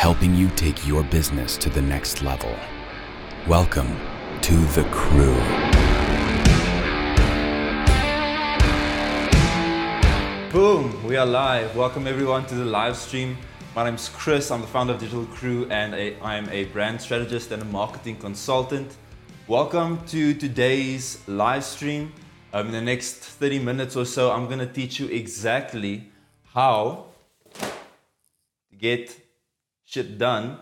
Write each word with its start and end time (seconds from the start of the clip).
helping 0.00 0.34
you 0.34 0.48
take 0.56 0.86
your 0.86 1.04
business 1.04 1.58
to 1.58 1.68
the 1.68 1.82
next 1.82 2.22
level. 2.22 2.56
Welcome 3.46 4.00
to 4.40 4.54
The 4.74 4.84
Croow. 4.84 5.36
Boom, 10.50 11.04
we 11.04 11.18
are 11.18 11.26
live. 11.26 11.76
Welcome 11.76 12.06
everyone 12.06 12.46
to 12.46 12.54
the 12.54 12.64
live 12.64 12.96
stream. 12.96 13.36
My 13.76 13.84
name 13.84 13.96
is 13.96 14.08
Chris, 14.08 14.50
I'm 14.50 14.62
the 14.62 14.66
founder 14.68 14.94
of 14.94 15.00
Digital 15.00 15.26
Croow 15.26 15.70
and 15.70 15.92
a, 15.92 16.18
I 16.20 16.36
am 16.36 16.48
a 16.48 16.64
brand 16.64 16.98
strategist 16.98 17.52
and 17.52 17.60
a 17.60 17.66
marketing 17.66 18.16
consultant. 18.16 18.96
Welcome 19.48 20.02
to 20.06 20.32
today's 20.32 21.20
live 21.28 21.62
stream. 21.62 22.14
Um, 22.54 22.68
in 22.68 22.72
the 22.72 22.80
next 22.80 23.16
30 23.16 23.58
minutes 23.58 23.96
or 23.96 24.06
so, 24.06 24.32
I'm 24.32 24.46
going 24.46 24.60
to 24.60 24.66
teach 24.66 24.98
you 24.98 25.08
exactly 25.08 26.10
how 26.54 27.04
to 27.52 28.76
get 28.78 29.14
shit 29.90 30.18
done 30.18 30.58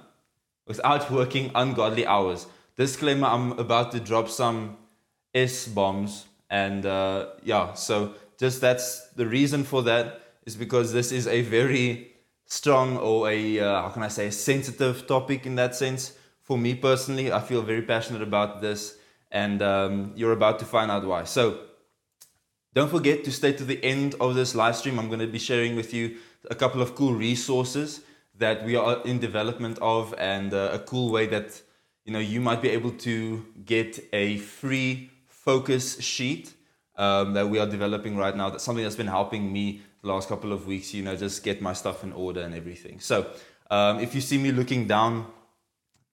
without 0.67 1.11
working 1.19 1.51
ungodly 1.55 2.07
hours. 2.07 2.47
Disclaimer 2.77 3.27
I'm 3.27 3.53
about 3.53 3.93
to 3.93 4.01
drop 4.01 4.29
some 4.29 4.77
S 5.35 5.67
bombs, 5.69 6.27
and 6.49 6.87
uh, 6.87 7.31
yeah, 7.43 7.75
so 7.75 8.15
just 8.39 8.61
that's 8.61 9.09
the 9.11 9.27
reason 9.27 9.65
for 9.65 9.83
that 9.83 10.23
is 10.47 10.57
because 10.57 10.93
this 10.93 11.13
is 11.13 11.27
a 11.27 11.43
very 11.43 12.13
strong 12.47 12.97
or 12.97 13.29
a 13.29 13.61
uh, 13.61 13.83
how 13.83 13.89
can 13.91 14.03
I 14.03 14.09
say 14.09 14.31
sensitive 14.31 15.07
topic 15.07 15.45
in 15.45 15.57
that 15.57 15.75
sense 15.75 16.13
for 16.49 16.57
me 16.57 16.75
personally, 16.75 17.31
I 17.31 17.41
feel 17.41 17.61
very 17.61 17.83
passionate 17.83 18.23
about 18.23 18.63
this, 18.63 18.97
and 19.31 19.61
um, 19.61 20.13
you're 20.17 20.33
about 20.33 20.59
to 20.61 20.65
find 20.65 20.91
out 20.91 21.05
why. 21.05 21.25
So, 21.25 21.59
don't 22.73 22.91
forget 22.91 23.23
to 23.25 23.31
stay 23.31 23.53
to 23.53 23.65
the 23.65 23.85
end 23.85 24.15
of 24.19 24.35
this 24.35 24.55
live 24.55 24.75
stream. 24.75 24.99
I'm 24.99 25.09
going 25.09 25.21
to 25.21 25.27
be 25.27 25.39
sharing 25.39 25.77
with 25.77 25.93
you 25.93 26.17
a 26.51 26.55
couple 26.55 26.81
of 26.81 26.95
cool 26.95 27.13
resources 27.13 28.01
that 28.39 28.65
we 28.65 28.77
are 28.77 29.03
in 29.05 29.19
development 29.19 29.79
of, 29.81 30.15
and 30.19 30.55
uh, 30.55 30.71
a 30.73 30.79
cool 30.79 31.11
way 31.11 31.27
that 31.27 31.61
you 32.05 32.13
know 32.13 32.19
you 32.19 32.41
might 32.41 32.63
be 32.63 32.71
able 32.71 32.93
to 32.93 33.45
get 33.65 33.99
a 34.13 34.39
free 34.39 35.11
focus 35.27 36.01
sheet 36.01 36.55
um, 36.97 37.35
that 37.35 37.49
we 37.49 37.59
are 37.59 37.67
developing 37.67 38.17
right 38.17 38.37
now. 38.37 38.51
That's 38.51 38.65
something 38.65 38.85
that's 38.85 38.97
been 38.97 39.07
helping 39.07 39.53
me 39.53 39.83
the 40.03 40.09
last 40.09 40.29
couple 40.29 40.53
of 40.53 40.67
weeks. 40.67 40.95
You 40.95 41.03
know, 41.03 41.17
just 41.17 41.43
get 41.43 41.61
my 41.61 41.73
stuff 41.73 42.05
in 42.05 42.13
order 42.13 42.41
and 42.41 42.55
everything. 42.55 43.01
So, 43.01 43.31
um, 43.71 44.01
if 44.01 44.15
you 44.15 44.21
see 44.21 44.39
me 44.39 44.53
looking 44.53 44.87
down 44.87 45.27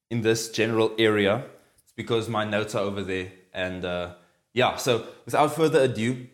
in 0.10 0.22
this 0.22 0.50
general 0.50 0.94
area. 0.98 1.46
It's 1.84 1.94
because 1.96 2.30
my 2.30 2.46
notes 2.46 2.76
are 2.76 2.84
over 2.84 3.04
there. 3.04 3.32
And 3.54 3.86
uh, 3.86 4.16
yeah, 4.54 4.76
so 4.78 5.06
without 5.26 5.56
further 5.56 5.82
ado, 5.82 6.28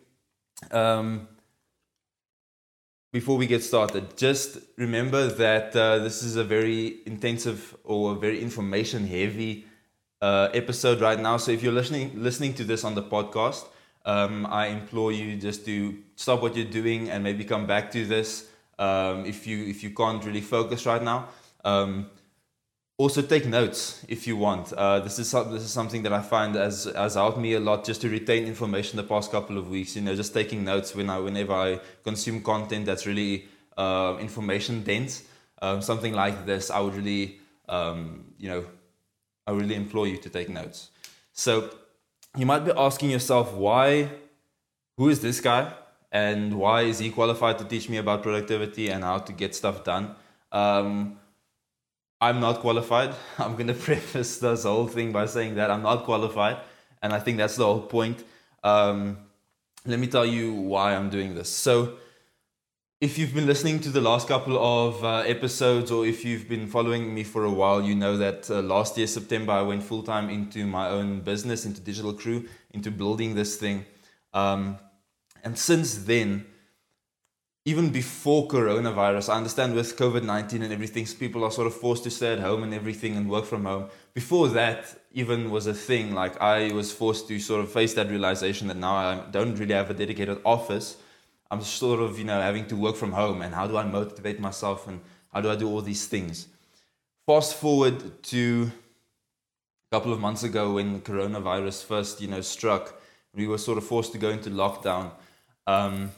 um, 0.70 1.28
before 3.12 3.36
we 3.36 3.46
get 3.46 3.62
started, 3.62 4.16
just 4.16 4.58
remember 4.76 5.28
that 5.28 5.76
uh, 5.76 5.98
this 5.98 6.22
is 6.22 6.36
a 6.36 6.44
very 6.44 6.96
intensive 7.04 7.76
or 7.84 8.14
very 8.14 8.40
information 8.40 9.06
heavy 9.06 9.66
uh, 10.22 10.48
episode 10.54 11.00
right 11.00 11.20
now. 11.20 11.36
So 11.36 11.52
if 11.52 11.62
you're 11.62 11.74
listening 11.74 12.10
listening 12.14 12.54
to 12.54 12.64
this 12.64 12.84
on 12.84 12.94
the 12.94 13.02
podcast, 13.02 13.66
um, 14.06 14.46
I 14.46 14.68
implore 14.68 15.12
you 15.12 15.36
just 15.36 15.66
to 15.66 15.98
stop 16.16 16.40
what 16.40 16.56
you're 16.56 16.64
doing 16.64 17.10
and 17.10 17.22
maybe 17.22 17.44
come 17.44 17.66
back 17.66 17.90
to 17.92 18.06
this 18.06 18.48
um, 18.78 19.26
if 19.26 19.46
you 19.46 19.66
if 19.66 19.82
you 19.82 19.90
can't 19.90 20.24
really 20.24 20.40
focus 20.40 20.86
right 20.86 21.02
now. 21.02 21.28
Um, 21.64 22.10
also 23.02 23.20
take 23.20 23.46
notes 23.46 24.04
if 24.06 24.28
you 24.28 24.36
want. 24.36 24.72
Uh, 24.72 25.00
this 25.00 25.18
is 25.18 25.32
this 25.32 25.62
is 25.64 25.72
something 25.72 26.02
that 26.04 26.12
I 26.12 26.22
find 26.22 26.54
has 26.54 26.84
has 26.84 27.14
helped 27.14 27.38
me 27.38 27.54
a 27.54 27.60
lot 27.60 27.84
just 27.84 28.00
to 28.02 28.08
retain 28.08 28.46
information 28.46 28.96
the 28.96 29.08
past 29.14 29.32
couple 29.32 29.58
of 29.58 29.68
weeks. 29.68 29.96
You 29.96 30.02
know, 30.02 30.14
just 30.14 30.32
taking 30.32 30.62
notes 30.64 30.94
when 30.94 31.10
I 31.10 31.18
whenever 31.18 31.52
I 31.52 31.80
consume 32.04 32.42
content 32.42 32.86
that's 32.86 33.04
really 33.04 33.48
uh, 33.76 34.16
information 34.20 34.84
dense. 34.84 35.24
Um, 35.60 35.82
something 35.82 36.14
like 36.14 36.46
this, 36.46 36.70
I 36.70 36.78
would 36.80 36.94
really 36.94 37.40
um, 37.68 38.34
you 38.38 38.48
know 38.48 38.64
I 39.48 39.50
really 39.50 39.74
implore 39.74 40.06
you 40.06 40.18
to 40.18 40.30
take 40.30 40.48
notes. 40.48 40.90
So 41.32 41.70
you 42.36 42.46
might 42.46 42.64
be 42.64 42.72
asking 42.76 43.10
yourself 43.10 43.52
why, 43.52 44.10
who 44.96 45.08
is 45.08 45.20
this 45.20 45.40
guy, 45.40 45.72
and 46.12 46.54
why 46.54 46.82
is 46.82 47.00
he 47.00 47.10
qualified 47.10 47.58
to 47.58 47.64
teach 47.64 47.88
me 47.88 47.96
about 47.96 48.22
productivity 48.22 48.90
and 48.90 49.02
how 49.02 49.18
to 49.18 49.32
get 49.32 49.56
stuff 49.56 49.82
done? 49.82 50.14
Um, 50.52 51.18
I'm 52.22 52.38
not 52.38 52.60
qualified. 52.60 53.14
I'm 53.38 53.54
going 53.54 53.66
to 53.74 53.74
preface 53.74 54.38
this 54.38 54.62
whole 54.62 54.86
thing 54.86 55.12
by 55.12 55.26
saying 55.26 55.56
that 55.56 55.70
I'm 55.70 55.82
not 55.82 56.04
qualified. 56.04 56.58
And 57.02 57.12
I 57.12 57.18
think 57.18 57.36
that's 57.36 57.56
the 57.56 57.66
whole 57.66 57.82
point. 57.82 58.22
Um, 58.62 59.18
let 59.84 59.98
me 59.98 60.06
tell 60.06 60.24
you 60.24 60.54
why 60.54 60.94
I'm 60.94 61.10
doing 61.10 61.34
this. 61.34 61.48
So, 61.50 61.94
if 63.00 63.18
you've 63.18 63.34
been 63.34 63.46
listening 63.46 63.80
to 63.80 63.88
the 63.88 64.00
last 64.00 64.28
couple 64.28 64.56
of 64.56 65.02
uh, 65.02 65.24
episodes 65.26 65.90
or 65.90 66.06
if 66.06 66.24
you've 66.24 66.48
been 66.48 66.68
following 66.68 67.12
me 67.12 67.24
for 67.24 67.42
a 67.42 67.50
while, 67.50 67.82
you 67.82 67.96
know 67.96 68.16
that 68.16 68.48
uh, 68.48 68.62
last 68.62 68.96
year, 68.96 69.08
September, 69.08 69.50
I 69.50 69.62
went 69.62 69.82
full 69.82 70.04
time 70.04 70.30
into 70.30 70.64
my 70.68 70.88
own 70.88 71.22
business, 71.22 71.66
into 71.66 71.80
Digital 71.80 72.14
Croow, 72.14 72.46
into 72.70 72.92
building 72.92 73.34
this 73.34 73.56
thing. 73.56 73.84
Um, 74.32 74.78
and 75.42 75.58
since 75.58 75.96
then, 76.04 76.46
even 77.64 77.90
before 77.90 78.48
coronavirus, 78.48 79.32
I 79.32 79.36
understand 79.36 79.74
with 79.74 79.96
COVID 79.96 80.24
19 80.24 80.62
and 80.62 80.72
everything, 80.72 81.06
people 81.06 81.44
are 81.44 81.50
sort 81.50 81.68
of 81.68 81.74
forced 81.74 82.02
to 82.04 82.10
stay 82.10 82.32
at 82.32 82.40
home 82.40 82.64
and 82.64 82.74
everything 82.74 83.16
and 83.16 83.30
work 83.30 83.44
from 83.44 83.64
home. 83.64 83.88
Before 84.14 84.48
that, 84.48 84.98
even 85.12 85.50
was 85.50 85.68
a 85.68 85.74
thing, 85.74 86.12
like 86.12 86.40
I 86.40 86.72
was 86.72 86.92
forced 86.92 87.28
to 87.28 87.38
sort 87.38 87.62
of 87.62 87.70
face 87.70 87.94
that 87.94 88.10
realization 88.10 88.66
that 88.68 88.76
now 88.76 88.94
I 88.94 89.20
don't 89.30 89.54
really 89.56 89.74
have 89.74 89.90
a 89.90 89.94
dedicated 89.94 90.40
office. 90.44 90.96
I'm 91.52 91.62
sort 91.62 92.00
of, 92.00 92.18
you 92.18 92.24
know, 92.24 92.40
having 92.40 92.66
to 92.66 92.76
work 92.76 92.96
from 92.96 93.12
home 93.12 93.42
and 93.42 93.54
how 93.54 93.68
do 93.68 93.76
I 93.76 93.84
motivate 93.84 94.40
myself 94.40 94.88
and 94.88 95.00
how 95.32 95.40
do 95.40 95.50
I 95.50 95.54
do 95.54 95.68
all 95.68 95.82
these 95.82 96.06
things? 96.06 96.48
Fast 97.26 97.54
forward 97.54 98.22
to 98.24 98.72
a 99.90 99.94
couple 99.94 100.12
of 100.12 100.18
months 100.18 100.42
ago 100.42 100.72
when 100.72 101.00
coronavirus 101.02 101.84
first, 101.84 102.20
you 102.20 102.26
know, 102.26 102.40
struck, 102.40 103.00
we 103.34 103.46
were 103.46 103.58
sort 103.58 103.78
of 103.78 103.84
forced 103.84 104.10
to 104.12 104.18
go 104.18 104.30
into 104.30 104.50
lockdown. 104.50 105.12
Um, 105.66 106.10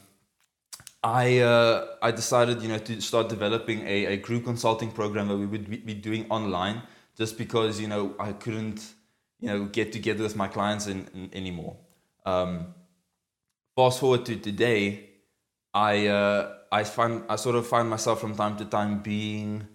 I 1.04 1.40
uh, 1.40 1.86
I 2.00 2.10
decided 2.12 2.62
you 2.62 2.68
know 2.68 2.78
to 2.78 3.00
start 3.02 3.28
developing 3.28 3.86
a, 3.86 4.06
a 4.06 4.16
group 4.16 4.44
consulting 4.44 4.90
program 4.90 5.28
that 5.28 5.36
we 5.36 5.44
would 5.44 5.68
be 5.84 5.92
doing 5.92 6.26
online 6.30 6.82
just 7.14 7.36
because 7.36 7.78
you 7.78 7.88
know 7.88 8.14
I 8.18 8.32
couldn't 8.32 8.80
you 9.38 9.48
know 9.48 9.66
get 9.66 9.92
together 9.92 10.22
with 10.22 10.34
my 10.34 10.48
clients 10.48 10.86
in, 10.86 11.06
in, 11.14 11.30
anymore. 11.34 11.76
Um, 12.24 12.74
fast 13.76 14.00
forward 14.00 14.24
to 14.26 14.36
today, 14.36 15.10
I 15.74 16.06
uh, 16.06 16.54
I 16.72 16.84
find 16.84 17.24
I 17.28 17.36
sort 17.36 17.56
of 17.56 17.66
find 17.66 17.90
myself 17.90 18.18
from 18.18 18.34
time 18.34 18.56
to 18.56 18.64
time 18.64 19.00
being 19.00 19.68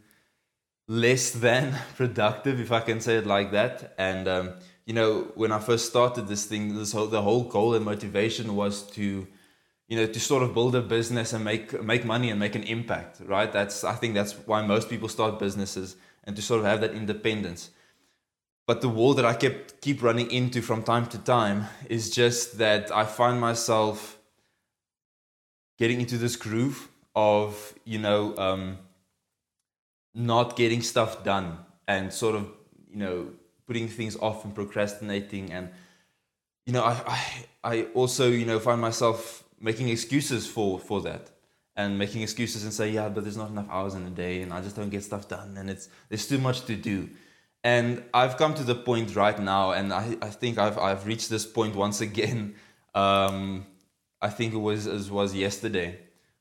less 0.88 1.29
than 1.46 1.78
productive, 1.96 2.59
if 2.59 2.72
I 2.72 2.79
can 2.79 3.01
say 3.01 3.17
it 3.17 3.28
like 3.28 3.51
that. 3.51 3.94
And 4.00 4.28
um, 4.28 4.53
you 4.88 4.96
know 4.96 5.31
when 5.35 5.51
I 5.51 5.59
first 5.59 5.85
started 5.85 6.28
this 6.28 6.46
thing, 6.46 6.73
this 6.73 6.91
whole, 6.91 7.06
the 7.06 7.22
whole 7.22 7.44
goal 7.44 7.75
and 7.75 7.85
motivation 7.85 8.56
was 8.56 8.81
to 8.94 9.28
you 9.89 9.97
know 9.97 10.05
to 10.05 10.19
sort 10.19 10.44
of 10.44 10.53
build 10.53 10.75
a 10.75 10.81
business 10.81 11.33
and 11.33 11.44
make 11.44 11.83
make 11.83 12.05
money 12.05 12.29
and 12.29 12.39
make 12.39 12.55
an 12.55 12.63
impact 12.63 13.22
right? 13.25 13.51
That's 13.51 13.83
i 13.83 13.94
think 13.94 14.13
that's 14.13 14.33
why 14.45 14.61
most 14.66 14.89
people 14.89 15.09
start 15.09 15.39
businesses 15.39 15.97
and 16.23 16.35
to 16.35 16.41
sort 16.41 16.59
of 16.61 16.66
have 16.67 16.81
that 16.81 16.94
independence. 16.94 17.72
But 18.67 18.81
the 18.81 18.89
wall 18.89 19.16
that 19.16 19.25
i 19.25 19.33
kept 19.33 19.81
keep 19.81 20.03
running 20.03 20.29
into 20.31 20.61
from 20.61 20.83
time 20.83 21.07
to 21.07 21.17
time 21.17 21.66
is 21.89 22.11
just 22.11 22.59
that 22.59 22.91
i 22.91 23.03
find 23.03 23.41
myself 23.41 24.19
getting 25.79 26.01
into 26.01 26.17
this 26.17 26.35
groove 26.35 26.89
of 27.16 27.73
you 27.83 27.97
know 27.97 28.38
um, 28.38 28.78
not 30.13 30.55
getting 30.55 30.81
stuff 30.81 31.23
done 31.23 31.57
and 31.88 32.13
sort 32.13 32.35
of 32.35 32.47
you 32.91 32.97
know 32.97 33.31
putting 33.66 33.88
things 33.88 34.16
off 34.17 34.45
and 34.45 34.53
procrastinating 34.53 35.51
and 35.51 35.69
you 36.66 36.73
know 36.73 36.83
i 36.83 36.94
i, 37.17 37.22
I 37.72 37.83
also 37.94 38.29
you 38.29 38.45
know 38.45 38.59
find 38.59 38.79
myself 38.79 39.44
making 39.59 39.90
excuses 39.90 40.47
for 40.47 40.80
for 40.80 41.02
that. 41.02 41.30
And 41.75 41.97
making 41.97 42.24
excuses 42.24 42.66
and 42.66 42.74
say 42.74 42.90
yeah 42.90 43.08
but 43.08 43.24
there's 43.24 43.38
not 43.38 43.52
enough 43.52 43.68
hours 43.70 43.94
in 43.94 44.06
a 44.06 44.09
day 44.09 44.42
and 44.42 44.52
i 44.52 44.59
just 44.59 44.75
don't 44.75 44.90
get 44.90 45.02
stuff 45.02 45.29
done 45.29 45.56
and 45.58 45.70
it's 45.70 45.88
there's 46.09 46.28
too 46.28 46.38
much 46.38 46.66
to 46.66 46.76
do. 46.76 47.09
And 47.64 48.03
i've 48.14 48.35
come 48.35 48.53
to 48.56 48.64
the 48.64 48.76
point 48.76 49.16
right 49.16 49.40
now 49.40 49.72
and 49.72 49.94
i, 49.94 50.17
I 50.22 50.29
think 50.29 50.58
I've, 50.58 50.78
I've 50.78 51.06
reached 51.08 51.29
this 51.29 51.46
point 51.46 51.76
once 51.76 52.02
again. 52.02 52.56
Um, 52.96 53.67
i 54.20 54.29
think 54.32 54.56
it 54.56 54.58
was 54.58 54.88
it 54.88 55.11
was 55.11 55.35
yesterday 55.35 56.00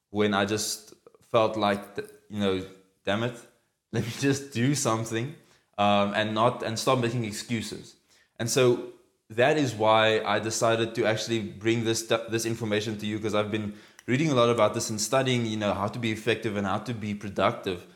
when 0.09 0.33
i 0.33 0.47
just 0.47 0.95
felt 1.31 1.59
like 1.59 1.83
you 2.31 2.41
know 2.41 2.65
damn 3.05 3.23
it 3.23 3.39
let 3.93 4.03
me 4.03 4.13
just 4.19 4.51
do 4.51 4.75
something 4.75 5.35
um, 5.79 6.13
and 6.15 6.35
not 6.35 6.63
and 6.63 6.79
stop 6.79 6.99
making 6.99 7.25
excuses. 7.25 7.95
And 8.39 8.51
so 8.51 8.93
that 9.31 9.59
is 9.59 9.75
why 9.75 10.21
I 10.21 10.39
decided 10.39 10.95
to 10.95 11.05
actually 11.05 11.41
bring 11.41 11.85
this 11.85 12.03
this 12.31 12.47
information 12.47 12.97
to 12.99 13.07
you 13.07 13.19
because 13.19 13.35
I've 13.35 13.51
been 13.51 13.75
reading 14.07 14.31
a 14.31 14.35
lot 14.35 14.49
about 14.49 14.75
this 14.75 14.89
and 14.91 15.01
studying, 15.01 15.45
you 15.47 15.57
know, 15.57 15.75
how 15.75 15.87
to 15.87 15.99
be 15.99 16.11
effective 16.11 16.57
and 16.57 16.67
how 16.67 16.79
to 16.79 16.95
be 16.95 17.15
productive. 17.15 17.87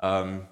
Um, 0.00 0.48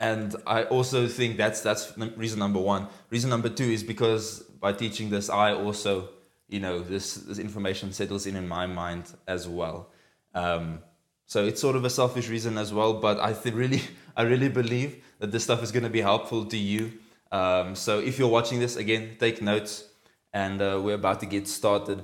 and 0.00 0.34
I 0.46 0.64
also 0.64 1.06
think 1.06 1.36
that's 1.36 1.60
that's 1.60 1.96
reason 1.96 2.40
number 2.40 2.60
one. 2.60 2.88
Reason 3.10 3.30
number 3.30 3.48
two 3.48 3.64
is 3.64 3.82
because 3.84 4.40
by 4.60 4.72
teaching 4.72 5.08
this, 5.10 5.30
I 5.30 5.52
also, 5.54 6.08
you 6.48 6.58
know, 6.58 6.80
this 6.80 7.14
this 7.14 7.38
information 7.38 7.92
settles 7.92 8.26
in 8.26 8.34
in 8.34 8.48
my 8.48 8.66
mind 8.66 9.04
as 9.28 9.46
well. 9.46 9.90
Um, 10.34 10.80
so 11.26 11.44
it's 11.44 11.60
sort 11.60 11.76
of 11.76 11.84
a 11.84 11.90
selfish 11.90 12.28
reason 12.28 12.58
as 12.58 12.74
well, 12.74 12.94
but 12.94 13.20
I 13.20 13.32
th- 13.32 13.54
really 13.54 13.82
I 14.16 14.22
really 14.22 14.48
believe 14.48 15.02
that 15.20 15.30
this 15.30 15.44
stuff 15.44 15.62
is 15.62 15.70
going 15.70 15.84
to 15.84 15.90
be 15.90 16.00
helpful 16.00 16.44
to 16.46 16.56
you. 16.56 16.92
Um, 17.34 17.74
so 17.74 17.98
if 17.98 18.16
you're 18.16 18.28
watching 18.28 18.60
this 18.60 18.76
again, 18.76 19.16
take 19.18 19.42
notes, 19.42 19.88
and 20.32 20.62
uh, 20.62 20.80
we're 20.80 20.94
about 20.94 21.18
to 21.18 21.26
get 21.26 21.48
started. 21.48 22.00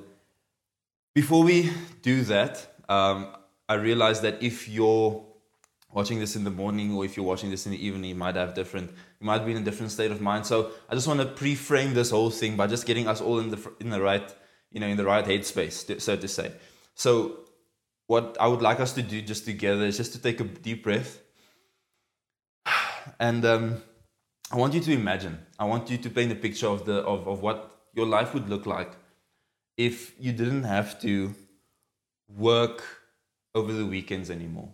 Before 1.15 1.45
we 1.45 1.71
do 2.03 2.23
that, 2.23 2.67
um, 2.89 3.29
I 3.69 3.75
realize 3.75 4.23
that 4.23 4.43
if 4.43 4.69
you're 4.69 5.25
watching 5.93 6.19
this 6.19 6.35
in 6.35 6.43
the 6.43 6.51
morning 6.51 6.93
or 6.95 7.05
if 7.05 7.17
you're 7.17 7.27
watching 7.27 7.49
this 7.49 7.65
in 7.65 7.71
the 7.71 7.87
evening, 7.87 8.11
you 8.11 8.17
might 8.17 8.35
have 8.35 8.55
different, 8.55 8.91
you 9.21 9.27
might 9.27 9.47
be 9.47 9.53
in 9.53 9.59
a 9.59 9.61
different 9.61 9.93
state 9.93 10.11
of 10.11 10.21
mind. 10.21 10.47
So 10.47 10.73
I 10.89 10.97
just 10.97 11.07
want 11.07 11.21
to 11.21 11.27
pre-frame 11.27 11.95
this 11.95 12.11
whole 12.11 12.31
thing 12.31 12.57
by 12.57 12.67
just 12.67 12.85
getting 12.85 13.07
us 13.07 13.21
all 13.21 13.39
in 13.39 13.51
the 13.51 13.73
in 13.79 13.91
the 13.91 14.01
right, 14.01 14.35
you 14.73 14.81
know, 14.81 14.89
in 14.89 14.97
the 14.97 15.05
right 15.05 15.25
headspace, 15.25 16.01
so 16.01 16.17
to 16.17 16.27
say. 16.27 16.51
So 16.97 17.45
what 18.09 18.37
I 18.41 18.49
would 18.49 18.63
like 18.63 18.81
us 18.81 18.95
to 18.95 19.03
do 19.03 19.23
just 19.23 19.45
together 19.45 19.85
is 19.85 19.97
just 19.97 20.13
to 20.15 20.21
take 20.21 20.41
a 20.41 20.45
deep 20.45 20.83
breath, 20.83 21.21
and 23.21 23.45
um, 23.45 23.83
I 24.51 24.57
want 24.57 24.75
you 24.75 24.81
to 24.81 24.93
imagine. 24.93 25.39
I 25.59 25.65
want 25.65 25.91
you 25.91 25.99
to 25.99 26.11
paint 26.11 26.33
a 26.33 26.35
picture 26.35 26.67
of 26.67 26.85
the 26.85 26.99
of, 27.03 27.29
of 27.29 27.41
what 27.41 27.71
your 27.95 28.07
life 28.07 28.35
would 28.35 28.49
look 28.49 28.67
like 28.67 28.93
if 29.77 30.13
you 30.19 30.33
didn't 30.33 30.65
have 30.65 31.01
to 31.03 31.35
work 32.29 32.83
over 33.55 33.73
the 33.73 33.87
weekends 33.87 34.31
anymore. 34.31 34.71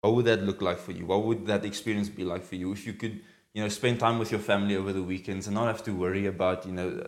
What 0.00 0.14
would 0.14 0.26
that 0.26 0.42
look 0.44 0.62
like 0.62 0.78
for 0.78 0.92
you? 0.92 1.06
What 1.06 1.24
would 1.24 1.46
that 1.46 1.64
experience 1.64 2.08
be 2.08 2.24
like 2.24 2.44
for 2.44 2.54
you 2.54 2.72
if 2.72 2.86
you 2.86 2.92
could 2.92 3.20
you 3.52 3.62
know 3.62 3.68
spend 3.68 3.98
time 3.98 4.20
with 4.20 4.30
your 4.30 4.40
family 4.40 4.76
over 4.76 4.92
the 4.92 5.02
weekends 5.02 5.48
and 5.48 5.54
not 5.54 5.66
have 5.66 5.82
to 5.84 5.92
worry 5.92 6.26
about 6.26 6.66
you 6.66 6.72
know 6.72 7.04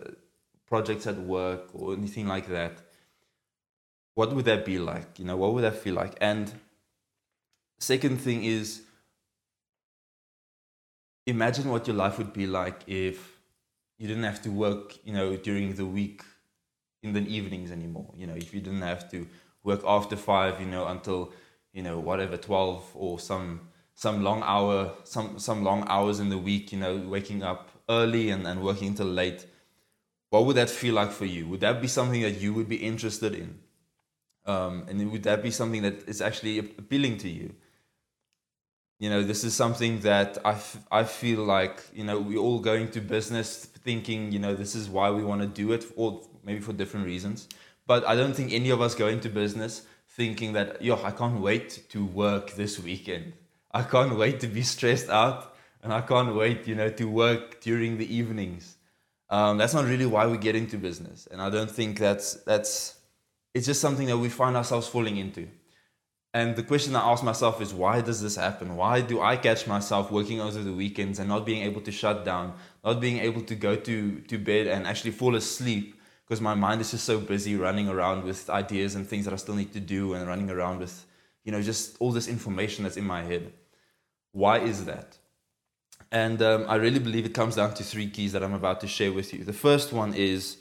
projects 0.67 1.07
at 1.07 1.17
work 1.17 1.69
or 1.73 1.93
anything 1.93 2.27
like 2.27 2.47
that? 2.47 2.81
What 4.15 4.35
would 4.35 4.43
that 4.45 4.65
be 4.65 4.77
like? 4.77 5.19
You 5.19 5.25
know 5.25 5.37
what 5.37 5.53
would 5.53 5.63
that 5.63 5.75
feel 5.75 5.93
like? 5.95 6.17
And 6.19 6.51
second 7.79 8.19
thing 8.19 8.43
is 8.43 8.81
imagine 11.25 11.69
what 11.69 11.87
your 11.87 11.95
life 11.95 12.17
would 12.17 12.33
be 12.33 12.47
like 12.47 12.81
if 12.87 13.39
you 13.97 14.07
didn't 14.07 14.23
have 14.23 14.41
to 14.41 14.49
work 14.49 14.97
you 15.05 15.13
know 15.13 15.35
during 15.35 15.75
the 15.75 15.85
week 15.85 16.23
in 17.03 17.13
the 17.13 17.21
evenings 17.21 17.71
anymore. 17.71 18.13
You 18.15 18.27
know 18.27 18.35
if 18.35 18.53
you 18.53 18.61
didn't 18.61 18.81
have 18.81 19.09
to 19.11 19.27
work 19.63 19.81
after 19.85 20.15
five 20.15 20.59
you 20.59 20.67
know 20.67 20.87
until 20.87 21.31
you 21.73 21.83
know 21.83 21.99
whatever 21.99 22.37
12 22.37 22.91
or 22.95 23.19
some 23.19 23.61
some 23.95 24.23
long 24.23 24.41
hour 24.43 24.91
some 25.03 25.37
some 25.39 25.63
long 25.63 25.85
hours 25.87 26.19
in 26.19 26.29
the 26.29 26.37
week 26.37 26.71
you 26.71 26.79
know 26.79 26.97
waking 26.97 27.43
up 27.43 27.69
early 27.89 28.29
and, 28.29 28.47
and 28.47 28.63
working 28.63 28.89
until 28.89 29.05
late 29.07 29.45
what 30.31 30.45
would 30.45 30.55
that 30.55 30.69
feel 30.69 30.95
like 30.95 31.11
for 31.11 31.25
you? 31.25 31.45
Would 31.49 31.59
that 31.59 31.81
be 31.81 31.89
something 31.89 32.21
that 32.21 32.39
you 32.39 32.53
would 32.53 32.69
be 32.69 32.77
interested 32.77 33.35
in? 33.35 33.59
Um, 34.45 34.85
and 34.87 35.11
would 35.11 35.23
that 35.23 35.43
be 35.43 35.51
something 35.51 35.81
that 35.83 36.07
is 36.07 36.21
actually 36.21 36.57
appealing 36.57 37.17
to 37.19 37.29
you 37.29 37.53
you 39.01 39.09
know 39.11 39.21
this 39.31 39.41
is 39.43 39.53
something 39.63 39.93
that 40.01 40.37
I, 40.51 40.51
f- 40.51 40.83
I 40.91 41.03
feel 41.03 41.41
like 41.43 41.77
you 41.93 42.05
know 42.07 42.17
we 42.29 42.35
all 42.37 42.59
go 42.59 42.75
into 42.85 42.99
business 43.17 43.47
thinking 43.87 44.31
you 44.31 44.39
know 44.43 44.53
this 44.63 44.73
is 44.79 44.85
why 44.95 45.07
we 45.17 45.23
want 45.23 45.41
to 45.41 45.47
do 45.63 45.73
it 45.73 45.83
or 45.95 46.07
maybe 46.47 46.61
for 46.67 46.73
different 46.81 47.05
reasons 47.13 47.37
but 47.91 48.07
i 48.11 48.13
don't 48.19 48.35
think 48.39 48.49
any 48.53 48.69
of 48.69 48.79
us 48.79 48.93
go 49.03 49.07
into 49.07 49.29
business 49.43 49.73
thinking 50.15 50.53
that, 50.53 50.81
yo, 50.81 51.01
I 51.03 51.11
can't 51.11 51.39
wait 51.39 51.89
to 51.89 52.05
work 52.05 52.51
this 52.51 52.79
weekend. 52.79 53.33
I 53.71 53.83
can't 53.83 54.17
wait 54.17 54.41
to 54.41 54.47
be 54.47 54.61
stressed 54.61 55.09
out 55.09 55.55
and 55.81 55.93
I 55.93 56.01
can't 56.01 56.35
wait, 56.35 56.67
you 56.67 56.75
know, 56.75 56.89
to 56.89 57.05
work 57.05 57.61
during 57.61 57.97
the 57.97 58.13
evenings. 58.13 58.75
Um, 59.29 59.57
that's 59.57 59.73
not 59.73 59.85
really 59.85 60.05
why 60.05 60.27
we 60.27 60.37
get 60.37 60.55
into 60.55 60.77
business. 60.77 61.27
And 61.31 61.41
I 61.41 61.49
don't 61.49 61.71
think 61.71 61.97
that's, 61.97 62.33
that's, 62.43 62.97
it's 63.53 63.65
just 63.65 63.79
something 63.79 64.07
that 64.07 64.17
we 64.17 64.27
find 64.27 64.57
ourselves 64.57 64.87
falling 64.87 65.17
into. 65.17 65.47
And 66.33 66.55
the 66.55 66.63
question 66.63 66.95
I 66.95 67.01
ask 67.11 67.23
myself 67.23 67.61
is, 67.61 67.73
why 67.73 67.99
does 67.99 68.21
this 68.21 68.37
happen? 68.37 68.77
Why 68.77 69.01
do 69.01 69.21
I 69.21 69.35
catch 69.35 69.67
myself 69.67 70.11
working 70.11 70.39
over 70.39 70.59
the 70.59 70.71
weekends 70.71 71.19
and 71.19 71.27
not 71.27 71.45
being 71.45 71.63
able 71.63 71.81
to 71.81 71.91
shut 71.91 72.23
down, 72.23 72.53
not 72.85 73.01
being 73.01 73.19
able 73.19 73.41
to 73.41 73.55
go 73.55 73.75
to, 73.75 74.19
to 74.21 74.37
bed 74.37 74.67
and 74.67 74.87
actually 74.87 75.11
fall 75.11 75.35
asleep 75.35 75.99
because 76.31 76.39
my 76.39 76.53
mind 76.53 76.79
is 76.79 76.91
just 76.91 77.03
so 77.03 77.19
busy 77.19 77.57
running 77.57 77.89
around 77.89 78.23
with 78.23 78.49
ideas 78.49 78.95
and 78.95 79.05
things 79.05 79.25
that 79.25 79.33
I 79.33 79.37
still 79.37 79.55
need 79.55 79.73
to 79.73 79.81
do 79.81 80.13
and 80.13 80.25
running 80.25 80.49
around 80.49 80.79
with, 80.79 81.05
you 81.43 81.51
know, 81.51 81.61
just 81.61 81.97
all 81.99 82.13
this 82.13 82.29
information 82.29 82.85
that's 82.85 82.95
in 82.95 83.03
my 83.03 83.21
head. 83.23 83.51
Why 84.31 84.59
is 84.59 84.85
that? 84.85 85.17
And 86.09 86.41
um, 86.41 86.65
I 86.69 86.75
really 86.75 86.99
believe 86.99 87.25
it 87.25 87.33
comes 87.33 87.57
down 87.57 87.73
to 87.73 87.83
three 87.83 88.09
keys 88.09 88.31
that 88.31 88.43
I'm 88.43 88.53
about 88.53 88.79
to 88.79 88.87
share 88.87 89.11
with 89.11 89.33
you. 89.33 89.43
The 89.43 89.51
first 89.51 89.91
one 89.91 90.13
is, 90.13 90.55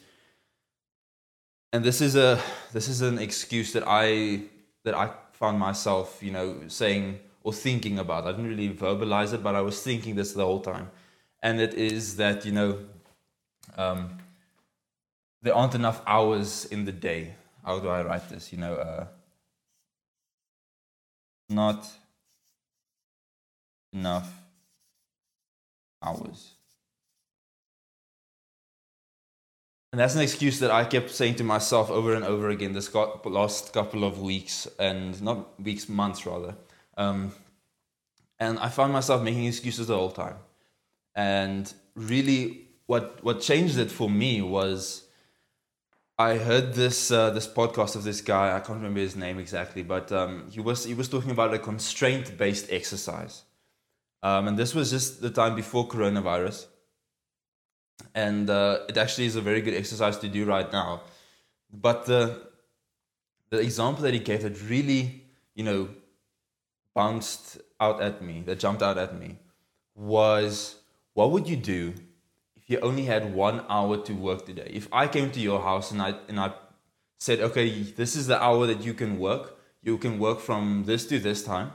and 1.73 1.85
this 1.85 2.01
is 2.01 2.17
a 2.17 2.41
this 2.73 2.89
is 2.89 3.01
an 3.01 3.19
excuse 3.19 3.73
that 3.75 3.85
I 3.87 4.43
that 4.83 4.97
I 4.97 5.13
found 5.41 5.59
myself, 5.59 6.23
you 6.23 6.31
know, 6.31 6.61
saying 6.69 7.19
or 7.43 7.53
thinking 7.53 7.99
about. 7.99 8.27
I 8.27 8.33
didn't 8.33 8.49
really 8.49 8.69
verbalize 8.69 9.33
it, 9.33 9.43
but 9.43 9.57
I 9.57 9.63
was 9.63 9.83
thinking 9.83 10.15
this 10.15 10.35
the 10.35 10.45
whole 10.45 10.61
time, 10.61 10.91
and 11.43 11.61
it 11.61 11.75
is 11.75 12.17
that 12.17 12.45
you 12.45 12.53
know. 12.53 12.79
Um, 13.77 14.19
there 15.43 15.55
aren't 15.55 15.75
enough 15.75 16.03
hours 16.07 16.67
in 16.67 16.85
the 16.85 16.93
day. 16.93 17.35
How 17.65 17.79
do 17.79 17.89
I 17.89 18.03
write 18.03 18.29
this? 18.29 18.53
You 18.53 18.59
know, 18.59 18.75
uh, 18.75 19.07
not 21.49 21.87
enough 23.93 24.31
hours. 26.03 26.53
And 29.93 29.99
that's 29.99 30.15
an 30.15 30.21
excuse 30.21 30.61
that 30.61 30.71
I 30.71 30.85
kept 30.85 31.11
saying 31.11 31.35
to 31.37 31.45
myself 31.45 31.91
over 31.91 32.15
and 32.15 32.25
over 32.25 32.49
again 32.51 32.73
this 32.73 32.95
last 32.95 33.73
couple 33.73 34.05
of 34.05 34.21
weeks, 34.21 34.69
and 34.79 35.21
not 35.21 35.61
weeks, 35.61 35.89
months 35.89 36.25
rather. 36.25 36.55
Um, 36.97 37.33
and 38.39 38.59
I 38.61 38.69
found 38.69 38.93
myself 38.93 39.23
making 39.23 39.47
excuses 39.47 39.89
the 39.89 39.97
whole 39.97 40.13
time. 40.13 40.37
And 41.17 41.73
really, 41.97 42.69
what 42.87 43.23
what 43.25 43.41
changed 43.41 43.79
it 43.79 43.91
for 43.91 44.09
me 44.09 44.43
was 44.43 45.09
I 46.21 46.37
heard 46.37 46.75
this 46.75 47.11
uh, 47.11 47.31
this 47.31 47.49
podcast 47.49 47.97
of 47.97 48.05
this 48.05 48.21
guy. 48.21 48.55
I 48.55 48.61
can't 48.61 48.79
remember 48.79 49.01
his 49.01 49.17
name 49.17 49.39
exactly, 49.39 49.83
but 49.83 50.13
um, 50.13 50.51
he 50.51 50.61
was 50.61 50.85
he 50.85 50.95
was 50.95 51.09
talking 51.09 51.33
about 51.33 51.53
a 51.53 51.59
constraint 51.59 52.39
based 52.39 52.71
exercise, 52.71 53.43
um, 54.23 54.47
and 54.47 54.57
this 54.57 54.73
was 54.73 54.91
just 54.91 55.21
the 55.21 55.31
time 55.31 55.57
before 55.57 55.89
coronavirus. 55.89 56.67
And 58.15 58.51
uh, 58.51 58.81
it 58.89 58.97
actually 58.97 59.27
is 59.27 59.37
a 59.37 59.41
very 59.41 59.61
good 59.61 59.75
exercise 59.75 60.19
to 60.19 60.29
do 60.29 60.45
right 60.45 60.71
now. 60.73 61.03
But 61.73 62.07
the 62.07 62.49
the 63.51 63.59
example 63.59 64.03
that 64.05 64.15
he 64.15 64.21
gave 64.21 64.43
that 64.43 64.61
really 64.69 65.25
you 65.55 65.65
know 65.65 65.89
bounced 66.95 67.59
out 67.81 68.01
at 68.01 68.23
me, 68.23 68.43
that 68.47 68.59
jumped 68.59 68.83
out 68.83 68.99
at 68.99 69.19
me, 69.19 69.39
was 69.95 70.77
what 71.15 71.31
would 71.31 71.49
you 71.49 71.57
do 71.57 71.95
if 72.57 72.69
you 72.69 72.81
only 72.81 73.05
had 73.05 73.35
one 73.35 73.65
hour 73.69 73.97
to 74.05 74.13
work 74.13 74.47
today. 74.47 74.71
If 74.73 74.89
I 74.93 75.07
came 75.07 75.31
to 75.33 75.41
your 75.41 75.61
house 75.61 75.91
and 75.91 76.03
I 76.03 76.15
and 76.29 76.39
I 76.41 76.53
said, 77.19 77.41
okay, 77.41 77.83
this 77.83 78.17
is 78.17 78.27
the 78.27 78.43
hour 78.43 78.67
that 78.67 78.83
you 78.83 78.95
can 78.95 79.19
work. 79.19 79.59
You 79.83 79.99
can 79.99 80.19
work 80.19 80.41
from 80.41 80.85
this 80.87 81.07
to 81.07 81.19
this 81.19 81.45
time. 81.45 81.73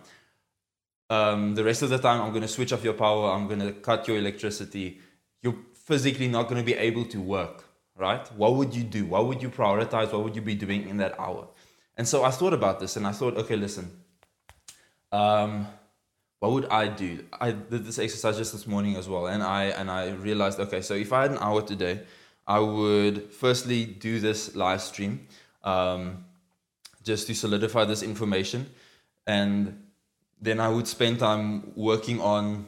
Um, 1.10 1.54
the 1.54 1.64
rest 1.64 1.84
of 1.84 1.90
the 1.90 2.00
time, 2.00 2.22
I'm 2.22 2.32
going 2.32 2.42
to 2.42 2.48
switch 2.48 2.74
off 2.74 2.84
your 2.84 2.94
power. 2.94 3.32
I'm 3.32 3.48
going 3.48 3.60
to 3.60 3.72
cut 3.72 4.08
your 4.08 4.18
electricity. 4.18 5.00
You're 5.44 5.56
physically 5.86 6.28
not 6.28 6.44
going 6.50 6.60
to 6.60 6.66
be 6.66 6.74
able 6.74 7.06
to 7.06 7.22
work, 7.22 7.64
right? 7.96 8.28
What 8.34 8.56
would 8.56 8.76
you 8.76 8.84
do? 8.84 9.06
What 9.06 9.28
would 9.28 9.42
you 9.42 9.50
prioritize? 9.50 10.12
What 10.12 10.24
would 10.24 10.36
you 10.36 10.42
be 10.42 10.56
doing 10.56 10.90
in 10.90 10.98
that 10.98 11.20
hour? 11.20 11.48
And 11.96 12.08
so 12.08 12.24
I 12.24 12.32
thought 12.32 12.54
about 12.54 12.80
this 12.80 12.98
and 12.98 13.08
I 13.08 13.12
thought, 13.12 13.38
okay, 13.38 13.56
listen. 13.56 13.92
Um, 15.12 15.68
what 16.40 16.52
would 16.52 16.66
I 16.66 16.88
do? 16.88 17.24
I 17.40 17.52
did 17.52 17.86
this 17.86 17.98
exercise 17.98 18.38
just 18.38 18.52
this 18.52 18.68
morning 18.68 18.98
as 18.98 19.08
well, 19.08 19.28
and 19.28 19.42
I 19.42 19.66
and 19.66 19.90
I 19.90 20.10
realized, 20.12 20.60
okay, 20.60 20.82
so 20.82 20.94
if 20.94 21.14
I 21.14 21.24
had 21.24 21.32
an 21.32 21.38
hour 21.40 21.62
today, 21.62 22.02
I 22.46 22.60
would 22.60 23.32
firstly 23.32 23.86
do 23.86 24.20
this 24.20 24.56
live 24.56 24.82
stream, 24.82 25.28
um, 25.64 26.26
just 27.04 27.28
to 27.28 27.34
solidify 27.34 27.86
this 27.86 28.04
information, 28.04 28.70
and 29.26 29.82
then 30.42 30.60
I 30.60 30.70
would 30.70 30.88
spend 30.88 31.20
time 31.20 31.72
working 31.76 32.20
on 32.22 32.68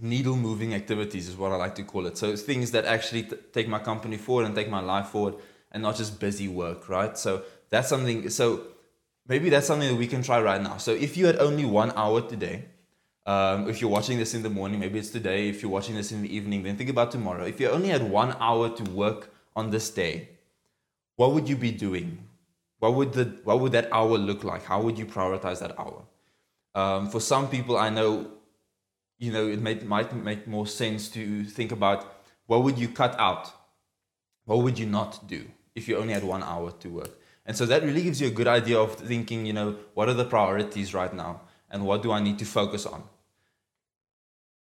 needle 0.00 0.36
moving 0.36 0.74
activities, 0.74 1.28
is 1.28 1.36
what 1.36 1.52
I 1.52 1.56
like 1.56 1.74
to 1.76 1.82
call 1.82 2.06
it. 2.06 2.16
So 2.18 2.34
things 2.36 2.70
that 2.72 2.84
actually 2.84 3.24
t- 3.24 3.36
take 3.52 3.68
my 3.68 3.78
company 3.78 4.16
forward 4.16 4.46
and 4.46 4.54
take 4.54 4.68
my 4.68 4.80
life 4.80 5.08
forward, 5.08 5.34
and 5.72 5.82
not 5.82 5.96
just 5.96 6.20
busy 6.20 6.48
work, 6.48 6.88
right? 6.88 7.16
So 7.16 7.42
that's 7.70 7.88
something. 7.88 8.30
So 8.30 8.62
maybe 9.26 9.50
that's 9.50 9.66
something 9.66 9.88
that 9.88 9.96
we 9.96 10.06
can 10.06 10.22
try 10.22 10.40
right 10.40 10.62
now. 10.62 10.76
So 10.76 10.92
if 10.92 11.16
you 11.16 11.26
had 11.26 11.38
only 11.38 11.64
one 11.64 11.92
hour 11.96 12.20
today 12.20 12.66
um, 13.26 13.68
if 13.68 13.80
you're 13.80 13.90
watching 13.90 14.18
this 14.18 14.34
in 14.34 14.42
the 14.44 14.50
morning, 14.50 14.78
maybe 14.78 15.00
it's 15.00 15.10
today. 15.10 15.48
If 15.48 15.60
you're 15.60 15.70
watching 15.70 15.96
this 15.96 16.12
in 16.12 16.22
the 16.22 16.34
evening, 16.34 16.62
then 16.62 16.76
think 16.76 16.88
about 16.88 17.10
tomorrow. 17.10 17.44
If 17.44 17.60
you 17.60 17.68
only 17.68 17.88
had 17.88 18.08
one 18.08 18.36
hour 18.38 18.70
to 18.70 18.84
work 18.92 19.34
on 19.56 19.70
this 19.70 19.90
day, 19.90 20.28
what 21.16 21.32
would 21.32 21.48
you 21.48 21.56
be 21.56 21.72
doing? 21.72 22.24
What 22.78 22.94
would 22.94 23.12
the 23.12 23.36
what 23.42 23.58
would 23.60 23.72
that 23.72 23.88
hour 23.90 24.16
look 24.16 24.44
like? 24.44 24.64
How 24.64 24.80
would 24.80 24.96
you 24.96 25.06
prioritize 25.06 25.58
that 25.58 25.76
hour? 25.76 26.04
Um, 26.74 27.10
for 27.10 27.20
some 27.20 27.48
people, 27.48 27.76
I 27.76 27.90
know, 27.90 28.30
you 29.18 29.32
know, 29.32 29.46
it 29.46 29.60
may, 29.60 29.74
might 29.76 30.14
make 30.14 30.46
more 30.46 30.66
sense 30.66 31.08
to 31.10 31.44
think 31.44 31.72
about 31.72 32.22
what 32.46 32.62
would 32.62 32.78
you 32.78 32.88
cut 32.88 33.18
out, 33.18 33.50
what 34.44 34.62
would 34.62 34.78
you 34.78 34.86
not 34.86 35.26
do 35.26 35.46
if 35.74 35.88
you 35.88 35.96
only 35.96 36.14
had 36.14 36.24
one 36.24 36.42
hour 36.42 36.70
to 36.80 36.88
work. 36.88 37.10
And 37.44 37.56
so 37.56 37.66
that 37.66 37.82
really 37.82 38.02
gives 38.02 38.20
you 38.20 38.28
a 38.28 38.30
good 38.30 38.48
idea 38.48 38.78
of 38.78 38.94
thinking, 38.96 39.46
you 39.46 39.52
know, 39.52 39.76
what 39.94 40.08
are 40.08 40.14
the 40.14 40.24
priorities 40.24 40.94
right 40.94 41.14
now? 41.14 41.42
and 41.70 41.84
what 41.84 42.02
do 42.02 42.12
I 42.12 42.20
need 42.20 42.38
to 42.38 42.44
focus 42.44 42.86
on. 42.86 43.02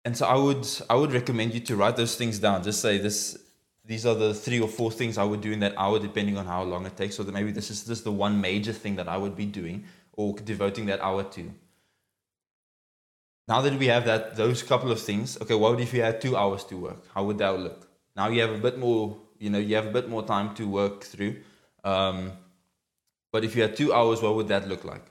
And 0.04 0.18
so 0.18 0.26
I 0.26 0.36
would 0.36 0.68
I 0.90 0.96
would 0.96 1.14
recommend 1.14 1.54
you 1.54 1.60
to 1.62 1.76
write 1.76 1.96
those 1.96 2.16
things 2.16 2.40
down. 2.40 2.64
Just 2.64 2.82
say 2.82 2.98
this 2.98 3.38
these 3.86 4.06
are 4.06 4.16
the 4.16 4.34
three 4.34 4.60
or 4.60 4.68
four 4.68 4.92
things 4.92 5.18
I 5.18 5.24
would 5.24 5.42
do 5.42 5.52
in 5.52 5.60
that 5.60 5.74
hour, 5.78 6.00
depending 6.00 6.38
on 6.38 6.46
how 6.46 6.64
long 6.64 6.86
it 6.86 6.96
takes. 6.98 7.16
So 7.16 7.24
that 7.24 7.32
maybe 7.32 7.52
this 7.52 7.70
is 7.70 7.84
just 7.84 8.04
the 8.04 8.12
one 8.12 8.42
major 8.42 8.74
thing 8.74 8.96
that 8.96 9.08
I 9.08 9.18
would 9.18 9.36
be 9.36 9.46
doing 9.46 9.86
or 10.14 10.36
devoting 10.36 10.88
that 10.88 11.02
hour 11.02 11.24
to. 11.24 11.52
Now 13.52 13.60
that 13.60 13.78
we 13.78 13.88
have 13.88 14.06
that 14.06 14.38
those 14.38 14.64
couple 14.64 14.92
of 14.94 15.02
things, 15.02 15.38
okay, 15.42 15.56
what 15.56 15.78
if 15.82 15.94
you 15.94 16.02
had 16.02 16.22
two 16.22 16.38
hours 16.38 16.64
to 16.70 16.78
work? 16.78 17.02
How 17.14 17.26
would 17.26 17.38
that 17.40 17.60
look? 17.60 17.86
Now 18.16 18.30
you 18.30 18.40
have 18.40 18.52
a 18.52 18.58
bit 18.58 18.80
more, 18.80 19.18
you 19.40 19.50
know, 19.50 19.60
you 19.60 19.76
have 19.76 19.88
a 19.88 19.92
bit 19.92 20.08
more 20.08 20.24
time 20.24 20.56
to 20.56 20.66
work 20.66 21.04
through. 21.04 21.36
Um, 21.84 22.32
but 23.34 23.44
if 23.44 23.54
you 23.54 23.62
had 23.62 23.76
two 23.76 23.94
hours, 23.94 24.22
what 24.22 24.36
would 24.36 24.48
that 24.48 24.70
look 24.70 24.86
like? 24.86 25.06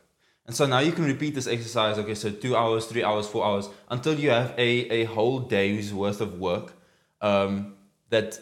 And 0.46 0.56
so 0.56 0.64
now 0.64 0.78
you 0.78 0.92
can 0.92 1.04
repeat 1.04 1.34
this 1.34 1.46
exercise, 1.46 1.98
okay, 1.98 2.14
so 2.14 2.30
two 2.30 2.56
hours, 2.56 2.86
three 2.86 3.04
hours, 3.04 3.26
four 3.26 3.44
hours, 3.44 3.68
until 3.90 4.14
you 4.18 4.30
have 4.30 4.54
a, 4.56 4.70
a 5.00 5.04
whole 5.04 5.40
day's 5.40 5.92
worth 5.92 6.22
of 6.22 6.38
work 6.38 6.72
um, 7.20 7.74
that 8.08 8.40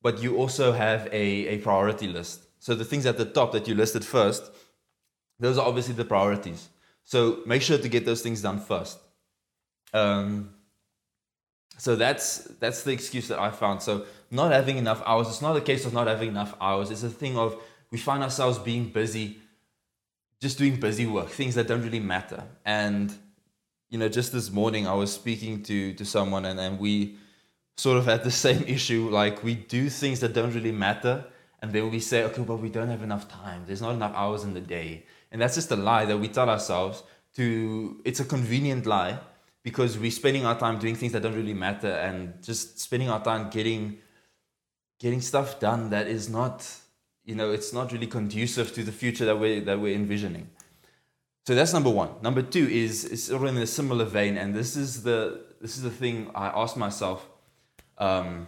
but 0.00 0.22
you 0.22 0.38
also 0.38 0.72
have 0.72 1.08
a, 1.12 1.26
a 1.54 1.58
priority 1.58 2.08
list. 2.08 2.46
So 2.58 2.74
the 2.74 2.86
things 2.86 3.04
at 3.04 3.18
the 3.18 3.26
top 3.26 3.52
that 3.52 3.68
you 3.68 3.74
listed 3.74 4.02
first, 4.02 4.50
those 5.38 5.58
are 5.58 5.66
obviously 5.66 5.92
the 5.92 6.06
priorities. 6.06 6.70
So 7.04 7.40
make 7.44 7.60
sure 7.60 7.76
to 7.76 7.88
get 7.88 8.06
those 8.06 8.22
things 8.22 8.40
done 8.40 8.60
first. 8.60 9.00
Um, 9.96 10.50
so 11.78 11.96
that's 11.96 12.38
that's 12.60 12.82
the 12.82 12.92
excuse 12.92 13.28
that 13.28 13.38
I 13.38 13.50
found. 13.50 13.82
So 13.82 14.04
not 14.30 14.52
having 14.52 14.76
enough 14.76 15.02
hours. 15.06 15.28
It's 15.28 15.42
not 15.42 15.56
a 15.56 15.60
case 15.60 15.86
of 15.86 15.92
not 15.92 16.06
having 16.06 16.28
enough 16.28 16.54
hours. 16.60 16.90
It's 16.90 17.02
a 17.02 17.10
thing 17.10 17.36
of 17.36 17.56
we 17.90 17.98
find 17.98 18.22
ourselves 18.22 18.58
being 18.58 18.88
busy, 18.88 19.38
just 20.40 20.58
doing 20.58 20.76
busy 20.76 21.06
work, 21.06 21.28
things 21.28 21.54
that 21.54 21.66
don't 21.66 21.82
really 21.82 22.00
matter. 22.00 22.44
And 22.64 23.14
you 23.88 23.98
know, 23.98 24.08
just 24.08 24.32
this 24.32 24.50
morning 24.50 24.86
I 24.86 24.94
was 24.94 25.12
speaking 25.12 25.62
to 25.64 25.94
to 25.94 26.04
someone, 26.04 26.44
and 26.44 26.58
and 26.60 26.78
we 26.78 27.16
sort 27.76 27.98
of 27.98 28.04
had 28.06 28.24
the 28.24 28.30
same 28.46 28.62
issue. 28.64 29.08
Like 29.10 29.42
we 29.42 29.54
do 29.54 29.88
things 29.88 30.20
that 30.20 30.32
don't 30.34 30.54
really 30.54 30.72
matter, 30.72 31.24
and 31.62 31.72
then 31.72 31.90
we 31.90 32.00
say, 32.00 32.24
okay, 32.24 32.42
but 32.42 32.56
we 32.56 32.68
don't 32.68 32.88
have 32.88 33.02
enough 33.02 33.28
time. 33.28 33.64
There's 33.66 33.82
not 33.82 33.94
enough 33.94 34.14
hours 34.14 34.44
in 34.44 34.52
the 34.54 34.60
day, 34.60 35.04
and 35.30 35.40
that's 35.40 35.54
just 35.54 35.70
a 35.70 35.76
lie 35.76 36.04
that 36.06 36.18
we 36.18 36.28
tell 36.28 36.50
ourselves. 36.50 37.02
To 37.36 38.00
it's 38.06 38.20
a 38.20 38.24
convenient 38.24 38.86
lie 38.86 39.18
because 39.66 39.98
we're 39.98 40.12
spending 40.12 40.46
our 40.46 40.56
time 40.56 40.78
doing 40.78 40.94
things 40.94 41.10
that 41.10 41.22
don't 41.24 41.34
really 41.34 41.52
matter, 41.52 41.90
and 41.90 42.40
just 42.40 42.78
spending 42.78 43.10
our 43.10 43.20
time 43.20 43.50
getting 43.50 43.98
getting 45.00 45.20
stuff 45.20 45.58
done 45.58 45.90
that 45.90 46.06
is 46.06 46.28
not, 46.28 46.72
you 47.24 47.34
know, 47.34 47.50
it's 47.50 47.72
not 47.72 47.90
really 47.90 48.06
conducive 48.06 48.72
to 48.72 48.84
the 48.84 48.92
future 48.92 49.24
that 49.24 49.40
we 49.40 49.58
that 49.58 49.80
we're 49.80 49.92
envisioning. 49.92 50.48
So 51.48 51.56
that's 51.56 51.72
number 51.72 51.90
one. 51.90 52.10
Number 52.22 52.42
two 52.42 52.68
is 52.68 53.04
is 53.04 53.24
sort 53.24 53.42
of 53.42 53.48
in 53.48 53.60
a 53.60 53.66
similar 53.66 54.04
vein, 54.04 54.38
and 54.38 54.54
this 54.54 54.76
is 54.76 55.02
the 55.02 55.42
this 55.60 55.76
is 55.76 55.82
the 55.82 55.90
thing 55.90 56.30
I 56.32 56.46
asked 56.62 56.76
myself 56.76 57.28
um, 57.98 58.46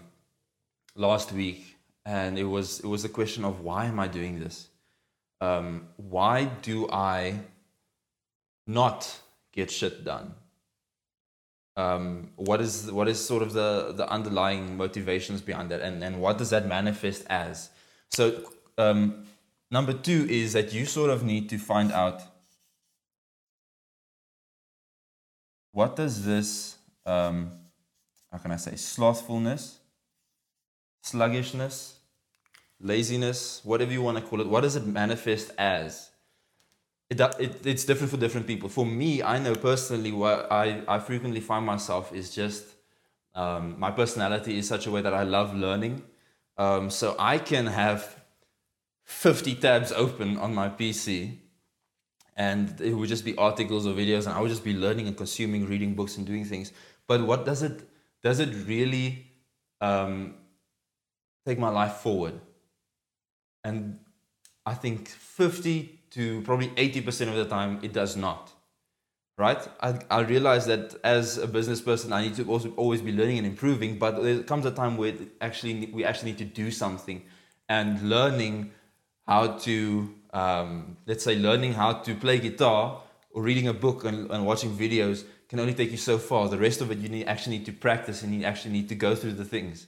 last 0.94 1.32
week, 1.32 1.78
and 2.06 2.38
it 2.38 2.44
was 2.44 2.78
it 2.78 2.86
was 2.86 3.04
a 3.04 3.08
question 3.08 3.44
of 3.44 3.58
why 3.62 3.86
am 3.86 3.98
I 3.98 4.06
doing 4.06 4.38
this? 4.38 4.68
Um, 5.40 5.88
why 5.96 6.44
do 6.62 6.88
I 6.92 7.40
not 8.68 9.18
get 9.50 9.72
shit 9.72 10.04
done? 10.04 10.34
Um, 11.78 12.30
what 12.36 12.60
is 12.60 12.90
what 12.90 13.08
is 13.08 13.24
sort 13.24 13.42
of 13.42 13.52
the 13.52 13.92
the 13.96 14.06
underlying 14.10 14.76
motivations 14.76 15.40
behind 15.40 15.70
that, 15.70 15.80
and 15.80 16.02
and 16.02 16.20
what 16.20 16.36
does 16.38 16.50
that 16.50 16.66
manifest 16.66 17.24
as? 17.30 17.70
So 18.10 18.24
um, 18.76 19.26
number 19.70 19.92
two 19.92 20.26
is 20.28 20.52
that 20.54 20.72
you 20.72 20.84
sort 20.86 21.10
of 21.10 21.22
need 21.22 21.48
to 21.50 21.58
find 21.58 21.92
out 21.92 22.20
what 25.72 25.94
does 25.94 26.24
this 26.24 26.76
um, 27.06 27.52
how 28.30 28.38
can 28.38 28.52
I 28.52 28.56
say, 28.56 28.72
slothfulness, 28.72 29.78
sluggishness, 31.02 31.96
laziness, 32.80 33.60
whatever 33.64 33.92
you 33.92 34.02
want 34.02 34.18
to 34.18 34.24
call 34.24 34.40
it, 34.40 34.46
what 34.46 34.60
does 34.62 34.76
it 34.76 34.86
manifest 34.86 35.50
as? 35.56 36.10
It, 37.10 37.20
it, 37.20 37.66
it's 37.66 37.84
different 37.84 38.10
for 38.10 38.18
different 38.18 38.46
people. 38.46 38.68
For 38.68 38.84
me, 38.84 39.22
I 39.22 39.38
know 39.38 39.54
personally 39.54 40.12
what 40.12 40.50
I, 40.52 40.82
I 40.86 40.98
frequently 40.98 41.40
find 41.40 41.64
myself 41.64 42.12
is 42.12 42.34
just 42.34 42.66
um, 43.34 43.78
my 43.78 43.90
personality 43.90 44.58
is 44.58 44.68
such 44.68 44.86
a 44.86 44.90
way 44.90 45.00
that 45.00 45.14
I 45.14 45.22
love 45.22 45.54
learning. 45.54 46.02
Um, 46.58 46.90
so 46.90 47.14
I 47.18 47.38
can 47.38 47.66
have 47.66 48.16
50 49.04 49.54
tabs 49.54 49.92
open 49.92 50.36
on 50.36 50.54
my 50.54 50.68
PC 50.68 51.38
and 52.36 52.80
it 52.80 52.92
would 52.92 53.08
just 53.08 53.24
be 53.24 53.36
articles 53.36 53.86
or 53.86 53.94
videos 53.94 54.26
and 54.26 54.34
I 54.36 54.40
would 54.40 54.50
just 54.50 54.64
be 54.64 54.74
learning 54.74 55.08
and 55.08 55.16
consuming, 55.16 55.66
reading 55.66 55.94
books 55.94 56.16
and 56.16 56.26
doing 56.26 56.44
things. 56.44 56.72
But 57.06 57.22
what 57.22 57.46
does 57.46 57.62
it 57.62 57.88
does 58.22 58.40
it 58.40 58.50
really 58.66 59.26
um, 59.80 60.34
take 61.46 61.58
my 61.58 61.68
life 61.68 61.94
forward? 61.94 62.40
And 63.64 64.00
I 64.66 64.74
think 64.74 65.08
50 65.08 65.97
to 66.10 66.42
probably 66.42 66.68
80% 66.68 67.28
of 67.28 67.36
the 67.36 67.44
time, 67.44 67.78
it 67.82 67.92
does 67.92 68.16
not. 68.16 68.52
Right? 69.36 69.66
I, 69.80 70.00
I 70.10 70.20
realize 70.20 70.66
that 70.66 70.96
as 71.04 71.38
a 71.38 71.46
business 71.46 71.80
person, 71.80 72.12
I 72.12 72.22
need 72.22 72.34
to 72.36 72.44
also 72.48 72.72
always 72.76 73.00
be 73.00 73.12
learning 73.12 73.38
and 73.38 73.46
improving, 73.46 73.98
but 73.98 74.20
there 74.22 74.42
comes 74.42 74.66
a 74.66 74.72
time 74.72 74.96
where 74.96 75.14
actually 75.40 75.90
we 75.92 76.04
actually 76.04 76.32
need 76.32 76.38
to 76.38 76.44
do 76.44 76.70
something 76.72 77.22
and 77.68 78.02
learning 78.02 78.72
how 79.28 79.58
to, 79.58 80.12
um, 80.32 80.96
let's 81.06 81.22
say, 81.22 81.36
learning 81.36 81.74
how 81.74 81.92
to 81.92 82.14
play 82.14 82.38
guitar 82.40 83.00
or 83.30 83.42
reading 83.42 83.68
a 83.68 83.74
book 83.74 84.04
and, 84.04 84.30
and 84.30 84.44
watching 84.44 84.76
videos 84.76 85.24
can 85.48 85.60
only 85.60 85.74
take 85.74 85.90
you 85.90 85.96
so 85.96 86.18
far. 86.18 86.48
The 86.48 86.58
rest 86.58 86.80
of 86.80 86.90
it, 86.90 86.98
you 86.98 87.08
need, 87.08 87.26
actually 87.26 87.58
need 87.58 87.66
to 87.66 87.72
practice 87.72 88.22
and 88.22 88.34
you 88.34 88.44
actually 88.44 88.72
need 88.72 88.88
to 88.88 88.94
go 88.94 89.14
through 89.14 89.34
the 89.34 89.44
things. 89.44 89.86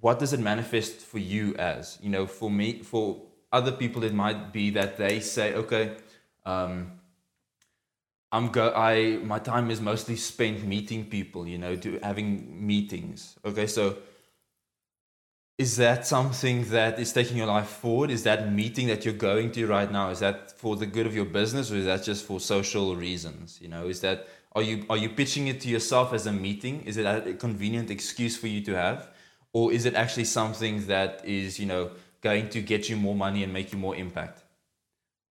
What 0.00 0.18
does 0.18 0.32
it 0.32 0.40
manifest 0.40 1.00
for 1.00 1.18
you 1.18 1.54
as? 1.56 1.98
You 2.00 2.10
know, 2.10 2.26
for 2.26 2.50
me, 2.50 2.82
for 2.82 3.20
other 3.52 3.72
people, 3.72 4.04
it 4.04 4.14
might 4.14 4.52
be 4.52 4.70
that 4.70 4.96
they 4.96 5.20
say, 5.20 5.54
okay, 5.54 5.96
um, 6.44 6.92
I'm 8.30 8.48
go 8.48 8.72
I 8.74 9.18
my 9.22 9.38
time 9.38 9.70
is 9.70 9.80
mostly 9.80 10.16
spent 10.16 10.64
meeting 10.64 11.06
people, 11.06 11.46
you 11.48 11.58
know, 11.58 11.76
do 11.76 11.98
having 12.02 12.66
meetings. 12.66 13.36
Okay, 13.44 13.66
so 13.66 13.96
is 15.56 15.76
that 15.76 16.06
something 16.06 16.68
that 16.70 16.98
is 17.00 17.12
taking 17.12 17.36
your 17.36 17.46
life 17.46 17.68
forward? 17.68 18.10
Is 18.10 18.22
that 18.24 18.52
meeting 18.52 18.86
that 18.88 19.04
you're 19.04 19.14
going 19.14 19.50
to 19.52 19.66
right 19.66 19.90
now? 19.90 20.10
Is 20.10 20.20
that 20.20 20.52
for 20.58 20.76
the 20.76 20.86
good 20.86 21.06
of 21.06 21.14
your 21.14 21.24
business, 21.24 21.72
or 21.72 21.76
is 21.76 21.86
that 21.86 22.04
just 22.04 22.24
for 22.26 22.38
social 22.38 22.94
reasons? 22.94 23.58
You 23.62 23.68
know, 23.68 23.88
is 23.88 24.00
that 24.02 24.28
are 24.52 24.62
you 24.62 24.84
are 24.90 24.96
you 24.98 25.08
pitching 25.08 25.48
it 25.48 25.60
to 25.62 25.68
yourself 25.68 26.12
as 26.12 26.26
a 26.26 26.32
meeting? 26.32 26.82
Is 26.82 26.98
it 26.98 27.06
a 27.06 27.32
convenient 27.32 27.90
excuse 27.90 28.36
for 28.36 28.46
you 28.46 28.60
to 28.66 28.74
have, 28.74 29.08
or 29.54 29.72
is 29.72 29.86
it 29.86 29.94
actually 29.94 30.24
something 30.24 30.86
that 30.86 31.24
is 31.24 31.58
you 31.58 31.66
know 31.66 31.90
going 32.20 32.48
to 32.50 32.60
get 32.60 32.88
you 32.88 32.96
more 32.96 33.14
money 33.14 33.44
and 33.44 33.52
make 33.52 33.72
you 33.72 33.78
more 33.78 33.96
impact? 33.96 34.42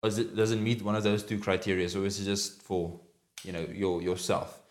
Or 0.02 0.10
it, 0.10 0.36
does 0.36 0.52
it 0.52 0.58
meet 0.58 0.82
one 0.82 0.96
of 0.96 1.04
those 1.04 1.24
two 1.24 1.40
criteria, 1.40 1.86
or 1.98 2.06
is 2.06 2.20
it 2.20 2.26
just 2.26 2.62
for 2.62 3.00
you 3.44 3.52
know 3.52 3.66
your 3.74 4.02
yourself? 4.02 4.62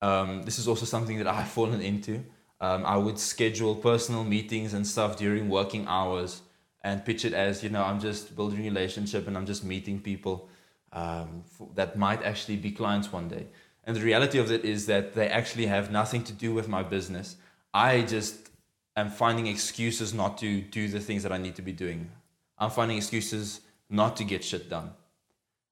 Um, 0.00 0.42
this 0.42 0.58
is 0.58 0.66
also 0.66 0.84
something 0.84 1.18
that 1.18 1.26
I've 1.26 1.48
fallen 1.58 1.80
into. 1.80 2.24
Um, 2.60 2.86
I 2.86 2.96
would 2.96 3.18
schedule 3.18 3.74
personal 3.74 4.22
meetings 4.22 4.72
and 4.72 4.86
stuff 4.86 5.16
during 5.16 5.48
working 5.48 5.86
hours 5.88 6.42
and 6.84 7.04
pitch 7.04 7.24
it 7.24 7.32
as, 7.32 7.62
you 7.62 7.70
know, 7.70 7.82
I'm 7.82 8.00
just 8.00 8.36
building 8.36 8.60
a 8.60 8.62
relationship 8.62 9.26
and 9.26 9.36
I'm 9.36 9.46
just 9.46 9.64
meeting 9.64 10.00
people 10.00 10.48
um, 10.92 11.42
for, 11.44 11.68
that 11.74 11.96
might 11.96 12.22
actually 12.22 12.56
be 12.56 12.70
clients 12.70 13.12
one 13.12 13.28
day. 13.28 13.46
And 13.84 13.96
the 13.96 14.00
reality 14.00 14.38
of 14.38 14.52
it 14.52 14.64
is 14.64 14.86
that 14.86 15.14
they 15.14 15.28
actually 15.28 15.66
have 15.66 15.90
nothing 15.90 16.22
to 16.24 16.32
do 16.32 16.54
with 16.54 16.68
my 16.68 16.84
business. 16.84 17.36
I 17.74 18.02
just 18.02 18.50
am 18.96 19.10
finding 19.10 19.46
excuses 19.46 20.12
not 20.12 20.38
to 20.38 20.60
do 20.60 20.88
the 20.88 21.00
things 21.00 21.22
that 21.22 21.32
I 21.32 21.38
need 21.38 21.56
to 21.56 21.62
be 21.62 21.72
doing. 21.72 22.10
I'm 22.58 22.70
finding 22.70 22.96
excuses 22.96 23.60
not 23.88 24.16
to 24.16 24.24
get 24.24 24.44
shit 24.44 24.68
done. 24.68 24.90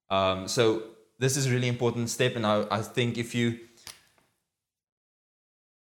Um, 0.08 0.48
so 0.48 0.82
this 1.18 1.36
is 1.36 1.46
a 1.46 1.50
really 1.50 1.68
important 1.68 2.10
step, 2.10 2.36
and 2.36 2.46
I, 2.46 2.66
I 2.70 2.82
think 2.82 3.18
if 3.18 3.34
you 3.34 3.58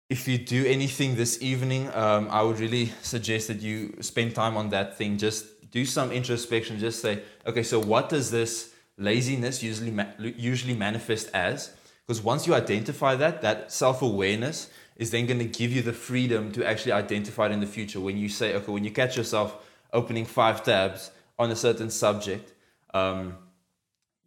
if 0.10 0.28
you 0.28 0.38
do 0.38 0.66
anything 0.68 1.16
this 1.16 1.42
evening, 1.42 1.90
um, 1.96 2.28
I 2.30 2.44
would 2.44 2.60
really 2.60 2.94
suggest 3.02 3.48
that 3.48 3.62
you 3.62 3.98
spend 4.02 4.36
time 4.36 4.56
on 4.56 4.70
that 4.70 4.98
thing. 4.98 5.18
Just 5.18 5.72
do 5.72 5.84
some 5.84 6.12
introspection. 6.12 6.80
Just 6.80 7.02
say, 7.02 7.24
okay, 7.46 7.64
so 7.64 7.80
what 7.80 8.10
does 8.10 8.30
this 8.30 8.74
laziness 8.98 9.64
usually 9.64 9.92
ma- 9.92 10.14
usually 10.20 10.76
manifest 10.76 11.30
as? 11.34 11.76
Because 12.06 12.22
once 12.22 12.46
you 12.46 12.54
identify 12.54 13.16
that, 13.16 13.42
that 13.42 13.72
self 13.72 14.02
awareness 14.02 14.70
is 14.96 15.12
then 15.12 15.26
going 15.26 15.40
to 15.40 15.46
give 15.46 15.72
you 15.72 15.82
the 15.82 15.94
freedom 15.94 16.52
to 16.54 16.66
actually 16.66 16.92
identify 16.92 17.48
it 17.48 17.52
in 17.52 17.60
the 17.60 17.68
future. 17.68 18.00
When 18.00 18.18
you 18.18 18.30
say, 18.30 18.56
okay, 18.56 18.72
when 18.72 18.84
you 18.84 18.92
catch 18.92 19.18
yourself 19.18 19.58
opening 19.92 20.26
five 20.26 20.64
tabs 20.64 21.12
on 21.38 21.52
a 21.52 21.56
certain 21.56 21.90
subject, 21.90 22.54
um, 22.94 23.36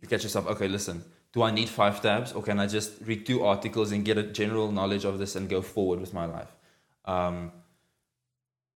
you 0.01 0.09
catch 0.09 0.23
yourself, 0.23 0.47
okay, 0.47 0.69
listen, 0.69 1.03
do 1.33 1.43
I 1.43 1.51
need 1.51 1.69
five 1.69 2.01
tabs 2.03 2.33
or 2.33 2.43
can 2.43 2.61
I 2.61 2.67
just 2.67 2.93
read 3.05 3.27
two 3.27 3.45
articles 3.45 3.93
and 3.93 4.05
get 4.05 4.19
a 4.19 4.23
general 4.23 4.71
knowledge 4.71 5.05
of 5.05 5.19
this 5.19 5.37
and 5.37 5.49
go 5.49 5.63
forward 5.63 6.01
with 6.01 6.13
my 6.13 6.27
life? 6.27 6.55
Um, 7.05 7.53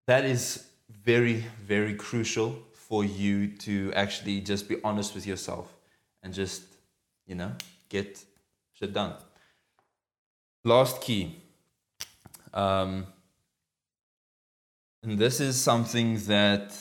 that 0.08 0.26
is 0.26 0.66
very, 0.90 1.46
very 1.64 1.96
crucial 1.96 2.58
for 2.74 3.04
you 3.04 3.48
to 3.48 3.92
actually 3.94 4.42
just 4.42 4.68
be 4.68 4.78
honest 4.84 5.16
with 5.16 5.26
yourself 5.26 5.74
and 6.24 6.34
just, 6.34 6.64
you 7.26 7.36
know, 7.36 7.54
get 7.90 8.24
shit 8.74 8.94
done. 8.94 9.14
Last 10.64 11.02
key. 11.02 11.38
Um, 12.54 13.08
and 15.04 15.18
this 15.18 15.40
is 15.40 15.60
something 15.60 16.18
that, 16.26 16.76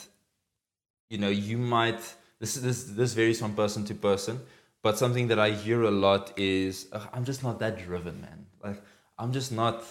you 1.09 1.19
know, 1.19 1.29
you 1.29 1.57
might, 1.57 2.01
this, 2.39 2.55
this, 2.57 2.85
this 2.85 3.15
varies 3.15 3.41
from 3.41 3.55
person 3.55 3.85
to 3.87 3.95
person, 3.95 4.41
but 4.83 4.99
something 4.99 5.29
that 5.29 5.39
I 5.39 5.51
hear 5.51 5.83
a 5.83 5.91
lot 5.91 6.39
is, 6.39 6.89
I'm 7.13 7.25
just 7.25 7.43
not 7.43 7.59
that 7.61 7.79
driven, 7.79 8.21
man. 8.21 8.47
Like, 8.63 8.83
I'm 9.19 9.33
just 9.33 9.53
not, 9.53 9.85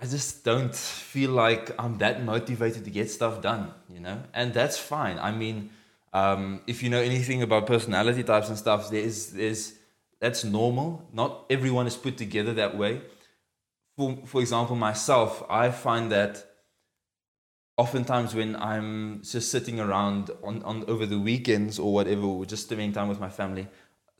I 0.00 0.06
just 0.06 0.44
don't 0.44 0.74
feel 0.74 1.30
like 1.30 1.70
I'm 1.78 1.98
that 1.98 2.24
motivated 2.24 2.84
to 2.84 2.90
get 2.90 3.10
stuff 3.10 3.40
done, 3.40 3.72
you 3.88 4.00
know? 4.00 4.22
And 4.34 4.52
that's 4.52 4.78
fine. 4.78 5.18
I 5.18 5.30
mean, 5.32 5.70
um, 6.12 6.60
if 6.66 6.82
you 6.82 6.90
know 6.90 7.00
anything 7.00 7.42
about 7.42 7.66
personality 7.66 8.22
types 8.22 8.48
and 8.48 8.58
stuff, 8.58 8.90
there's, 8.90 9.28
there's, 9.28 9.74
that's 10.20 10.44
normal. 10.44 11.08
Not 11.12 11.46
everyone 11.50 11.86
is 11.86 11.96
put 11.96 12.16
together 12.16 12.52
that 12.54 12.76
way. 12.76 13.00
For, 14.02 14.26
for 14.26 14.40
example, 14.40 14.74
myself, 14.74 15.44
I 15.48 15.70
find 15.70 16.10
that 16.10 16.44
oftentimes 17.76 18.34
when 18.34 18.56
I'm 18.56 19.22
just 19.22 19.50
sitting 19.50 19.78
around 19.78 20.30
on, 20.42 20.62
on 20.64 20.84
over 20.88 21.06
the 21.06 21.18
weekends 21.18 21.78
or 21.78 21.92
whatever, 21.92 22.22
or 22.22 22.44
just 22.44 22.64
spending 22.64 22.92
time 22.92 23.08
with 23.08 23.20
my 23.20 23.28
family, 23.28 23.68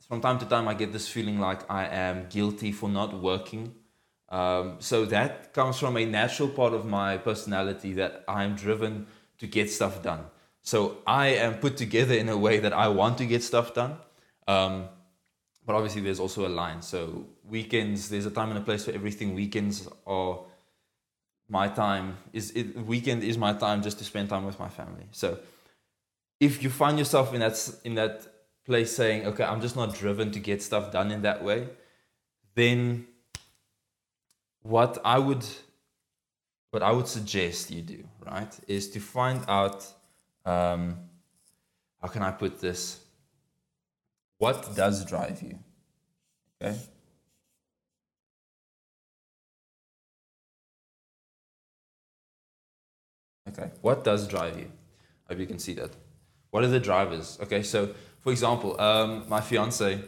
from 0.07 0.21
time 0.21 0.39
to 0.39 0.45
time 0.45 0.67
I 0.69 0.73
get 0.73 0.93
this 0.93 1.09
feeling 1.09 1.37
like 1.39 1.69
I 1.69 1.85
am 1.87 2.27
guilty 2.29 2.71
for 2.71 2.87
not 2.89 3.21
working. 3.21 3.75
Um, 4.29 4.77
so 4.79 5.05
that 5.05 5.53
comes 5.53 5.77
from 5.79 5.97
a 5.97 6.05
natural 6.05 6.49
part 6.49 6.73
of 6.73 6.85
my 6.85 7.17
personality 7.17 7.93
that 7.93 8.23
I'm 8.27 8.55
driven 8.55 9.07
to 9.39 9.47
get 9.47 9.69
stuff 9.69 10.01
done. 10.01 10.25
So 10.61 10.99
I 11.05 11.27
am 11.45 11.55
put 11.59 11.75
together 11.75 12.15
in 12.15 12.29
a 12.29 12.37
way 12.37 12.59
that 12.59 12.71
I 12.71 12.87
want 12.87 13.17
to 13.17 13.25
get 13.25 13.43
stuff 13.43 13.73
done. 13.73 13.97
Um, 14.47 14.87
but 15.65 15.75
obviously, 15.75 16.01
there's 16.01 16.19
also 16.19 16.47
a 16.47 16.49
line. 16.49 16.81
So 16.81 17.25
weekends, 17.43 18.09
there's 18.09 18.25
a 18.25 18.31
time 18.31 18.49
and 18.49 18.57
a 18.57 18.61
place 18.61 18.85
for 18.85 18.91
everything. 18.91 19.33
Weekends 19.33 19.87
are 20.05 20.39
my 21.49 21.67
time. 21.67 22.17
Is 22.33 22.51
it, 22.51 22.75
weekend 22.85 23.23
is 23.23 23.37
my 23.37 23.53
time 23.53 23.81
just 23.81 23.97
to 23.99 24.03
spend 24.03 24.29
time 24.29 24.45
with 24.45 24.59
my 24.59 24.69
family. 24.69 25.05
So 25.11 25.39
if 26.39 26.63
you 26.63 26.69
find 26.69 26.97
yourself 26.97 27.33
in 27.33 27.39
that 27.39 27.57
in 27.83 27.95
that 27.95 28.27
place 28.65 28.95
saying, 28.95 29.25
"Okay, 29.27 29.43
I'm 29.43 29.61
just 29.61 29.75
not 29.75 29.95
driven 29.95 30.31
to 30.31 30.39
get 30.39 30.61
stuff 30.61 30.91
done 30.91 31.11
in 31.11 31.21
that 31.21 31.43
way," 31.43 31.69
then 32.55 33.07
what 34.61 34.99
I 35.05 35.19
would 35.19 35.45
what 36.71 36.81
I 36.81 36.91
would 36.91 37.07
suggest 37.07 37.69
you 37.69 37.81
do, 37.81 38.03
right, 38.25 38.53
is 38.67 38.89
to 38.91 38.99
find 38.99 39.43
out 39.47 39.85
um, 40.45 40.97
how 42.01 42.07
can 42.07 42.23
I 42.23 42.31
put 42.31 42.59
this? 42.59 43.02
What 44.37 44.75
does 44.75 45.05
drive 45.05 45.41
you? 45.41 45.59
Okay. 46.61 46.77
Okay. 53.49 53.71
What 53.81 54.03
does 54.03 54.27
drive 54.27 54.57
you? 54.57 54.71
I 55.27 55.33
hope 55.33 55.39
you 55.39 55.47
can 55.47 55.59
see 55.59 55.73
that. 55.75 55.91
What 56.51 56.63
are 56.63 56.67
the 56.67 56.79
drivers? 56.79 57.37
Okay. 57.41 57.63
So, 57.63 57.93
for 58.19 58.31
example, 58.31 58.79
um, 58.79 59.25
my 59.27 59.41
fiance, 59.41 60.01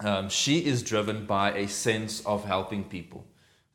um, 0.00 0.28
she 0.28 0.64
is 0.64 0.82
driven 0.82 1.26
by 1.26 1.52
a 1.52 1.68
sense 1.68 2.24
of 2.26 2.44
helping 2.44 2.84
people. 2.84 3.26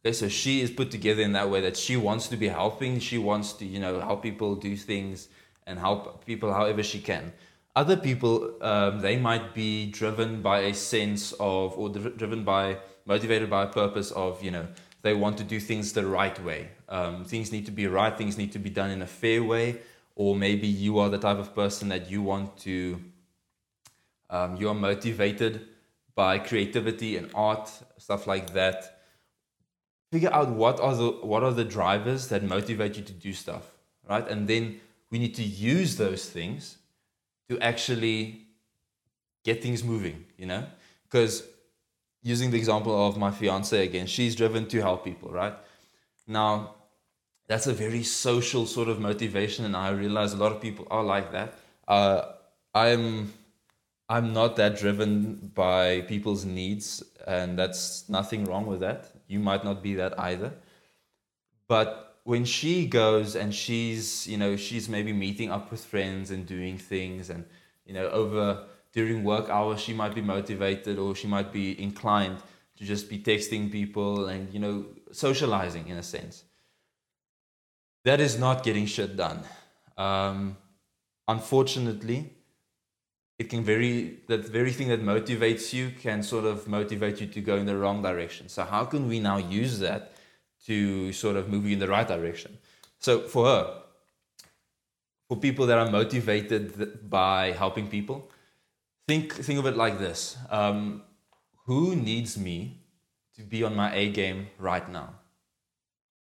Okay. 0.04 0.14
So 0.14 0.28
she 0.30 0.62
is 0.62 0.72
put 0.72 0.92
together 0.92 1.22
in 1.22 1.34
that 1.34 1.50
way 1.50 1.62
that 1.62 1.78
she 1.78 1.98
wants 1.98 2.28
to 2.30 2.38
be 2.38 2.48
helping. 2.48 3.00
She 3.00 3.18
wants 3.18 3.54
to, 3.54 3.66
you 3.66 3.80
know, 3.80 4.00
help 4.00 4.24
people 4.24 4.56
do 4.56 4.76
things 4.76 5.28
and 5.66 5.78
help 5.78 6.26
people 6.26 6.54
however 6.54 6.82
she 6.82 7.00
can. 7.00 7.34
Other 7.78 7.96
people, 7.96 8.56
um, 8.62 9.02
they 9.02 9.18
might 9.18 9.54
be 9.54 9.86
driven 9.86 10.42
by 10.42 10.62
a 10.62 10.74
sense 10.74 11.32
of, 11.34 11.78
or 11.78 11.90
driven 11.90 12.44
by, 12.44 12.78
motivated 13.06 13.52
by 13.52 13.66
a 13.66 13.68
purpose 13.68 14.10
of, 14.10 14.44
you 14.44 14.50
know, 14.50 14.66
they 15.04 15.14
want 15.14 15.38
to 15.38 15.44
do 15.44 15.60
things 15.60 15.94
the 15.94 16.04
right 16.04 16.44
way. 16.44 16.70
Um, 16.90 17.24
things 17.24 17.52
need 17.52 17.68
to 17.68 17.72
be 17.72 17.86
right, 17.86 18.18
things 18.18 18.36
need 18.36 18.52
to 18.54 18.58
be 18.58 18.72
done 18.72 18.90
in 18.90 19.04
a 19.04 19.06
fair 19.06 19.44
way, 19.44 19.78
or 20.16 20.36
maybe 20.36 20.66
you 20.66 20.98
are 20.98 21.10
the 21.10 21.20
type 21.20 21.38
of 21.38 21.54
person 21.54 21.90
that 21.90 22.10
you 22.10 22.24
want 22.24 22.58
to, 22.62 23.00
um, 24.32 24.58
you 24.58 24.70
are 24.70 24.74
motivated 24.90 25.68
by 26.16 26.40
creativity 26.40 27.16
and 27.16 27.30
art, 27.36 27.70
stuff 28.00 28.26
like 28.26 28.54
that. 28.54 29.02
Figure 30.12 30.34
out 30.34 30.50
what 30.50 30.80
are 30.80 30.96
the 30.96 31.12
what 31.22 31.44
are 31.44 31.54
the 31.54 31.66
drivers 31.66 32.30
that 32.30 32.42
motivate 32.42 32.98
you 32.98 33.04
to 33.04 33.14
do 33.14 33.34
stuff, 33.34 33.66
right? 34.10 34.28
And 34.28 34.48
then 34.48 34.82
we 35.12 35.20
need 35.20 35.36
to 35.36 35.44
use 35.44 35.98
those 35.98 36.28
things 36.28 36.78
to 37.50 37.60
actually 37.60 38.48
get 39.44 39.62
things 39.62 39.84
moving, 39.84 40.26
you 40.38 40.46
know? 40.46 40.66
Because 41.04 41.44
using 42.22 42.52
the 42.52 42.58
example 42.58 43.08
of 43.08 43.18
my 43.18 43.32
fiance 43.32 43.84
again, 43.84 44.08
she's 44.08 44.36
driven 44.36 44.68
to 44.68 44.82
help 44.82 45.04
people, 45.04 45.32
right? 45.32 45.56
Now, 46.28 46.76
that's 47.48 47.68
a 47.68 47.74
very 47.74 48.04
social 48.04 48.66
sort 48.66 48.90
of 48.90 49.00
motivation, 49.00 49.64
and 49.66 49.76
I 49.76 49.90
realize 49.92 50.34
a 50.34 50.38
lot 50.38 50.52
of 50.52 50.62
people 50.62 50.86
are 50.92 51.04
like 51.04 51.32
that. 51.32 51.54
Uh, 51.88 52.34
I'm 52.76 53.34
I'm 54.10 54.34
not 54.34 54.56
that 54.58 54.78
driven 54.78 55.52
by 55.54 56.02
people's 56.02 56.46
needs, 56.46 57.04
and 57.26 57.58
that's 57.58 58.08
nothing 58.10 58.46
wrong 58.46 58.66
with 58.66 58.82
that. 58.82 59.12
You 59.28 59.40
might 59.40 59.64
not 59.64 59.82
be 59.82 59.96
that 59.96 60.20
either. 60.20 60.54
But 61.68 62.07
when 62.28 62.44
she 62.44 62.86
goes 62.86 63.38
and 63.38 63.56
she's 63.56 64.28
you 64.28 64.38
know 64.38 64.58
she's 64.58 64.90
maybe 64.90 65.14
meeting 65.14 65.50
up 65.50 65.72
with 65.72 65.84
friends 65.86 66.30
and 66.30 66.46
doing 66.46 66.78
things 66.78 67.30
and 67.30 67.46
you 67.86 67.94
know 67.94 68.10
over 68.10 68.66
during 68.92 69.24
work 69.24 69.48
hours 69.50 69.80
she 69.80 69.94
might 69.94 70.14
be 70.14 70.20
motivated 70.22 71.00
or 71.00 71.16
she 71.16 71.26
might 71.26 71.54
be 71.54 71.82
inclined 71.82 72.38
to 72.76 72.84
just 72.84 73.10
be 73.10 73.18
texting 73.18 73.72
people 73.72 74.28
and 74.28 74.54
you 74.54 74.60
know 74.60 74.86
socializing 75.10 75.88
in 75.88 75.96
a 75.96 76.04
sense. 76.04 76.44
That 78.04 78.20
is 78.20 78.38
not 78.38 78.62
getting 78.62 78.88
shit 78.88 79.16
done. 79.16 79.40
Um, 79.98 80.58
unfortunately 81.30 82.34
it 83.40 83.50
can 83.50 83.64
very 83.64 84.20
that 84.28 84.46
very 84.50 84.74
thing 84.74 84.90
that 84.90 85.02
motivates 85.02 85.72
you 85.72 85.92
can 85.92 86.22
sort 86.24 86.44
of 86.44 86.68
motivate 86.68 87.22
you 87.22 87.28
to 87.28 87.40
go 87.40 87.56
in 87.56 87.66
the 87.66 87.78
wrong 87.78 88.02
direction. 88.02 88.50
So 88.50 88.66
how 88.66 88.84
can 88.84 89.08
we 89.08 89.22
now 89.22 89.38
use 89.38 89.80
that 89.80 90.12
to 90.68 91.12
sort 91.14 91.36
of 91.36 91.50
move 91.50 91.66
you 91.66 91.74
in 91.74 91.80
the 91.80 91.88
right 91.88 92.08
direction. 92.08 92.58
So 93.00 93.22
for 93.22 93.46
her, 93.46 93.82
for 95.28 95.38
people 95.38 95.66
that 95.68 95.78
are 95.78 95.90
motivated 95.90 97.10
by 97.10 97.52
helping 97.52 97.88
people, 97.88 98.30
think 99.08 99.34
think 99.34 99.60
of 99.60 99.66
it 99.66 99.78
like 99.78 100.00
this: 100.00 100.38
um, 100.50 101.04
Who 101.66 101.96
needs 101.96 102.38
me 102.38 102.82
to 103.36 103.44
be 103.44 103.64
on 103.64 103.76
my 103.76 103.94
A 103.96 104.10
game 104.12 104.48
right 104.60 104.88
now? 104.90 105.16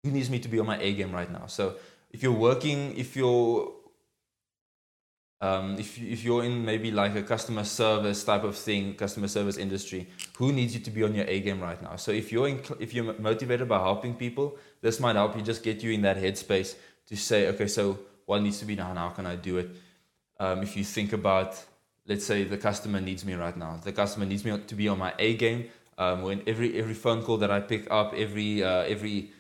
Who 0.04 0.12
needs 0.12 0.30
me 0.30 0.40
to 0.40 0.48
be 0.48 0.60
on 0.60 0.66
my 0.66 0.80
A 0.80 0.94
game 0.94 1.12
right 1.12 1.32
now? 1.32 1.48
So 1.48 1.76
if 2.12 2.24
you're 2.24 2.32
working, 2.32 2.96
if 2.98 3.16
you're 3.16 3.75
um, 5.46 5.78
if, 5.78 6.02
if 6.02 6.24
you're 6.24 6.44
in 6.44 6.66
maybe 6.66 6.90
like 6.92 7.16
a 7.16 7.22
customer 7.22 7.64
service 7.64 8.24
type 8.24 8.44
of 8.44 8.56
thing, 8.56 8.96
customer 8.96 9.28
service 9.28 9.58
industry, 9.58 10.08
who 10.38 10.52
needs 10.52 10.74
you 10.74 10.82
to 10.82 10.92
be 10.98 11.04
on 11.04 11.14
your 11.14 11.26
A 11.28 11.40
game 11.40 11.62
right 11.62 11.82
now? 11.88 11.96
So 11.98 12.12
if 12.12 12.32
you're 12.32 12.48
in, 12.48 12.62
if 12.80 12.94
you're 12.94 13.14
motivated 13.20 13.68
by 13.70 13.80
helping 13.80 14.16
people, 14.16 14.58
this 14.82 15.00
might 15.00 15.16
help 15.16 15.36
you 15.36 15.44
just 15.44 15.62
get 15.62 15.84
you 15.84 15.92
in 15.92 16.02
that 16.02 16.18
headspace 16.18 16.76
to 17.10 17.16
say, 17.16 17.48
okay, 17.50 17.68
so 17.68 18.00
what 18.26 18.42
needs 18.42 18.60
to 18.60 18.66
be 18.66 18.76
done? 18.76 18.96
How 18.96 19.10
can 19.10 19.26
I 19.28 19.36
do 19.36 19.58
it? 19.58 19.70
Um, 20.40 20.64
if 20.64 20.76
you 20.76 20.84
think 20.84 21.14
about, 21.14 21.64
let's 22.08 22.26
say 22.26 22.44
the 22.44 22.58
customer 22.58 23.00
needs 23.00 23.24
me 23.24 23.36
right 23.36 23.56
now, 23.56 23.80
the 23.84 23.92
customer 23.92 24.26
needs 24.26 24.44
me 24.44 24.58
to 24.58 24.76
be 24.76 24.88
on 24.88 24.98
my 24.98 25.14
A 25.20 25.36
game. 25.36 25.70
Um, 25.98 26.24
when 26.24 26.42
every 26.48 26.78
every 26.82 26.94
phone 26.94 27.22
call 27.24 27.38
that 27.38 27.52
I 27.52 27.60
pick 27.60 27.90
up, 27.90 28.14
every 28.14 28.64
uh, 28.64 28.94
every 28.94 29.32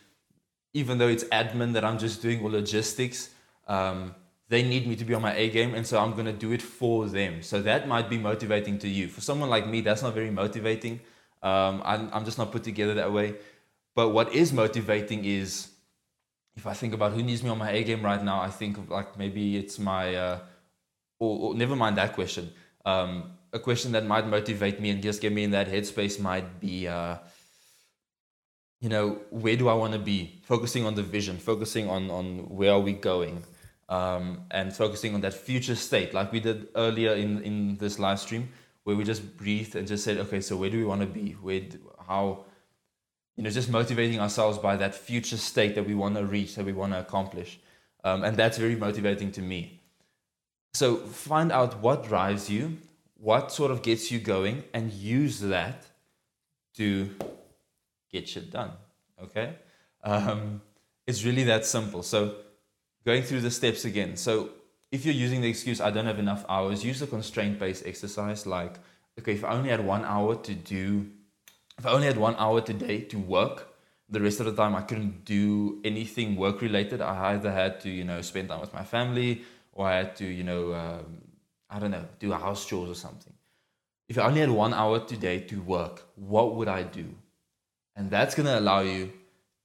even 0.73 0.97
though 0.99 1.09
it's 1.15 1.25
admin 1.25 1.73
that 1.73 1.83
I'm 1.83 1.97
just 1.97 2.21
doing 2.21 2.41
or 2.41 2.49
logistics. 2.49 3.29
Um, 3.67 4.13
they 4.47 4.61
need 4.61 4.87
me 4.87 4.95
to 4.95 5.05
be 5.05 5.13
on 5.13 5.21
my 5.21 5.33
A 5.35 5.49
game, 5.49 5.73
and 5.73 5.85
so 5.85 5.99
I'm 5.99 6.13
going 6.13 6.25
to 6.25 6.33
do 6.33 6.51
it 6.51 6.61
for 6.61 7.07
them. 7.07 7.41
So 7.41 7.61
that 7.63 7.87
might 7.87 8.09
be 8.09 8.17
motivating 8.17 8.77
to 8.79 8.87
you. 8.87 9.07
For 9.07 9.21
someone 9.21 9.49
like 9.49 9.67
me, 9.67 9.81
that's 9.81 10.03
not 10.03 10.13
very 10.13 10.29
motivating. 10.29 10.99
Um, 11.41 11.81
I'm, 11.83 12.09
I'm 12.13 12.25
just 12.25 12.37
not 12.37 12.51
put 12.51 12.63
together 12.63 12.93
that 12.95 13.11
way. 13.11 13.35
But 13.95 14.09
what 14.09 14.33
is 14.33 14.53
motivating 14.53 15.25
is 15.25 15.69
if 16.55 16.67
I 16.67 16.73
think 16.73 16.93
about 16.93 17.13
who 17.13 17.23
needs 17.23 17.41
me 17.41 17.49
on 17.49 17.57
my 17.57 17.71
A 17.71 17.83
game 17.83 18.03
right 18.03 18.23
now, 18.23 18.39
I 18.39 18.49
think 18.49 18.77
of 18.77 18.89
like 18.89 19.17
maybe 19.17 19.57
it's 19.57 19.79
my, 19.79 20.15
uh, 20.15 20.39
or, 21.19 21.39
or, 21.39 21.55
never 21.55 21.75
mind 21.75 21.97
that 21.97 22.13
question. 22.13 22.51
Um, 22.85 23.31
a 23.51 23.59
question 23.59 23.93
that 23.93 24.05
might 24.05 24.27
motivate 24.27 24.79
me 24.79 24.89
and 24.91 25.01
just 25.01 25.21
get 25.21 25.33
me 25.33 25.43
in 25.43 25.51
that 25.51 25.67
headspace 25.67 26.19
might 26.19 26.59
be, 26.59 26.87
uh, 26.87 27.17
you 28.79 28.89
know, 28.89 29.21
where 29.31 29.55
do 29.55 29.69
I 29.69 29.73
want 29.73 29.93
to 29.93 29.99
be? 29.99 30.39
Focusing 30.43 30.85
on 30.85 30.93
the 30.93 31.01
vision, 31.01 31.37
focusing 31.37 31.89
on 31.89 32.11
on 32.11 32.49
where 32.49 32.73
are 32.73 32.79
we 32.79 32.93
going 32.93 33.43
um, 33.89 34.41
and 34.51 34.73
focusing 34.73 35.13
on 35.13 35.21
that 35.21 35.33
future 35.33 35.75
state, 35.75 36.13
like 36.13 36.31
we 36.31 36.39
did 36.39 36.67
earlier 36.75 37.13
in, 37.13 37.41
in 37.43 37.77
this 37.77 37.99
live 37.99 38.19
stream, 38.19 38.49
where 38.83 38.95
we 38.95 39.03
just 39.03 39.37
breathed 39.37 39.75
and 39.75 39.87
just 39.87 40.03
said, 40.03 40.17
okay, 40.17 40.41
so 40.41 40.55
where 40.55 40.69
do 40.69 40.77
we 40.77 40.85
want 40.85 41.01
to 41.01 41.07
be? 41.07 41.31
Where, 41.33 41.61
how, 42.07 42.45
you 43.35 43.43
know, 43.43 43.49
just 43.49 43.69
motivating 43.69 44.19
ourselves 44.19 44.57
by 44.57 44.75
that 44.77 44.95
future 44.95 45.37
state 45.37 45.75
that 45.75 45.85
we 45.85 45.95
want 45.95 46.15
to 46.15 46.25
reach, 46.25 46.55
that 46.55 46.65
we 46.65 46.73
want 46.73 46.93
to 46.93 46.99
accomplish. 46.99 47.59
Um, 48.03 48.23
and 48.23 48.37
that's 48.37 48.57
very 48.57 48.75
motivating 48.75 49.31
to 49.33 49.41
me. 49.41 49.81
So 50.73 50.97
find 50.97 51.51
out 51.51 51.79
what 51.79 52.05
drives 52.05 52.49
you, 52.49 52.77
what 53.15 53.51
sort 53.51 53.71
of 53.71 53.81
gets 53.81 54.11
you 54.11 54.19
going 54.19 54.63
and 54.73 54.91
use 54.91 55.39
that 55.39 55.85
to 56.75 57.09
get 58.11 58.27
shit 58.29 58.51
done. 58.51 58.71
Okay? 59.21 59.55
Um, 60.03 60.61
it's 61.07 61.23
really 61.23 61.43
that 61.45 61.65
simple. 61.65 62.03
So, 62.03 62.35
going 63.05 63.23
through 63.23 63.41
the 63.41 63.51
steps 63.51 63.85
again. 63.85 64.17
So, 64.17 64.49
if 64.91 65.05
you're 65.05 65.15
using 65.15 65.41
the 65.41 65.49
excuse, 65.49 65.81
I 65.81 65.91
don't 65.91 66.05
have 66.05 66.19
enough 66.19 66.45
hours, 66.47 66.85
use 66.85 67.01
a 67.01 67.07
constraint 67.07 67.59
based 67.59 67.85
exercise 67.85 68.45
like, 68.45 68.75
okay, 69.19 69.33
if 69.33 69.43
I 69.43 69.49
only 69.49 69.69
had 69.69 69.85
one 69.85 70.05
hour 70.05 70.35
to 70.35 70.53
do, 70.53 71.07
if 71.77 71.85
I 71.85 71.91
only 71.91 72.07
had 72.07 72.17
one 72.17 72.35
hour 72.37 72.61
today 72.61 73.01
to 73.01 73.17
work, 73.17 73.75
the 74.09 74.21
rest 74.21 74.39
of 74.39 74.45
the 74.45 74.53
time 74.53 74.75
I 74.75 74.81
couldn't 74.81 75.25
do 75.25 75.81
anything 75.83 76.35
work 76.35 76.61
related. 76.61 77.01
I 77.01 77.33
either 77.33 77.51
had 77.51 77.81
to, 77.81 77.89
you 77.89 78.03
know, 78.03 78.21
spend 78.21 78.49
time 78.49 78.61
with 78.61 78.73
my 78.73 78.83
family 78.83 79.41
or 79.73 79.87
I 79.87 79.97
had 79.97 80.15
to, 80.17 80.25
you 80.25 80.43
know, 80.43 80.73
um, 80.73 81.21
I 81.69 81.79
don't 81.79 81.91
know, 81.91 82.05
do 82.19 82.31
house 82.31 82.65
chores 82.65 82.89
or 82.89 82.95
something. 82.95 83.33
If 84.07 84.19
I 84.19 84.27
only 84.27 84.41
had 84.41 84.51
one 84.51 84.73
hour 84.73 84.99
today 84.99 85.39
to 85.41 85.61
work, 85.61 86.03
what 86.15 86.55
would 86.55 86.67
I 86.67 86.83
do? 86.83 87.15
And 87.95 88.11
that's 88.11 88.35
going 88.35 88.45
to 88.45 88.59
allow 88.59 88.81
you 88.81 89.11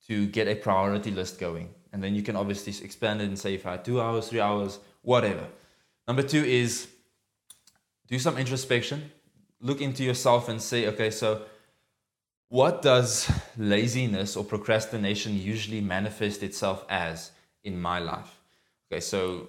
to 0.06 0.26
get 0.26 0.48
a 0.48 0.54
priority 0.54 1.10
list 1.10 1.38
going. 1.38 1.74
And 1.92 2.02
then 2.02 2.14
you 2.14 2.22
can 2.22 2.36
obviously 2.36 2.72
expand 2.84 3.20
it 3.20 3.24
and 3.24 3.38
say 3.38 3.54
if 3.54 3.66
I 3.66 3.72
had 3.72 3.84
two 3.84 4.00
hours, 4.00 4.28
three 4.28 4.40
hours, 4.40 4.78
whatever. 5.02 5.46
Number 6.06 6.22
two 6.22 6.44
is 6.44 6.88
do 8.08 8.18
some 8.18 8.38
introspection. 8.38 9.10
Look 9.60 9.80
into 9.80 10.02
yourself 10.04 10.48
and 10.48 10.60
say, 10.60 10.86
okay, 10.88 11.10
so 11.10 11.42
what 12.48 12.82
does 12.82 13.30
laziness 13.56 14.36
or 14.36 14.44
procrastination 14.44 15.38
usually 15.38 15.80
manifest 15.80 16.42
itself 16.42 16.84
as 16.88 17.30
in 17.62 17.80
my 17.80 17.98
life? 17.98 18.40
Okay, 18.90 19.00
so 19.00 19.48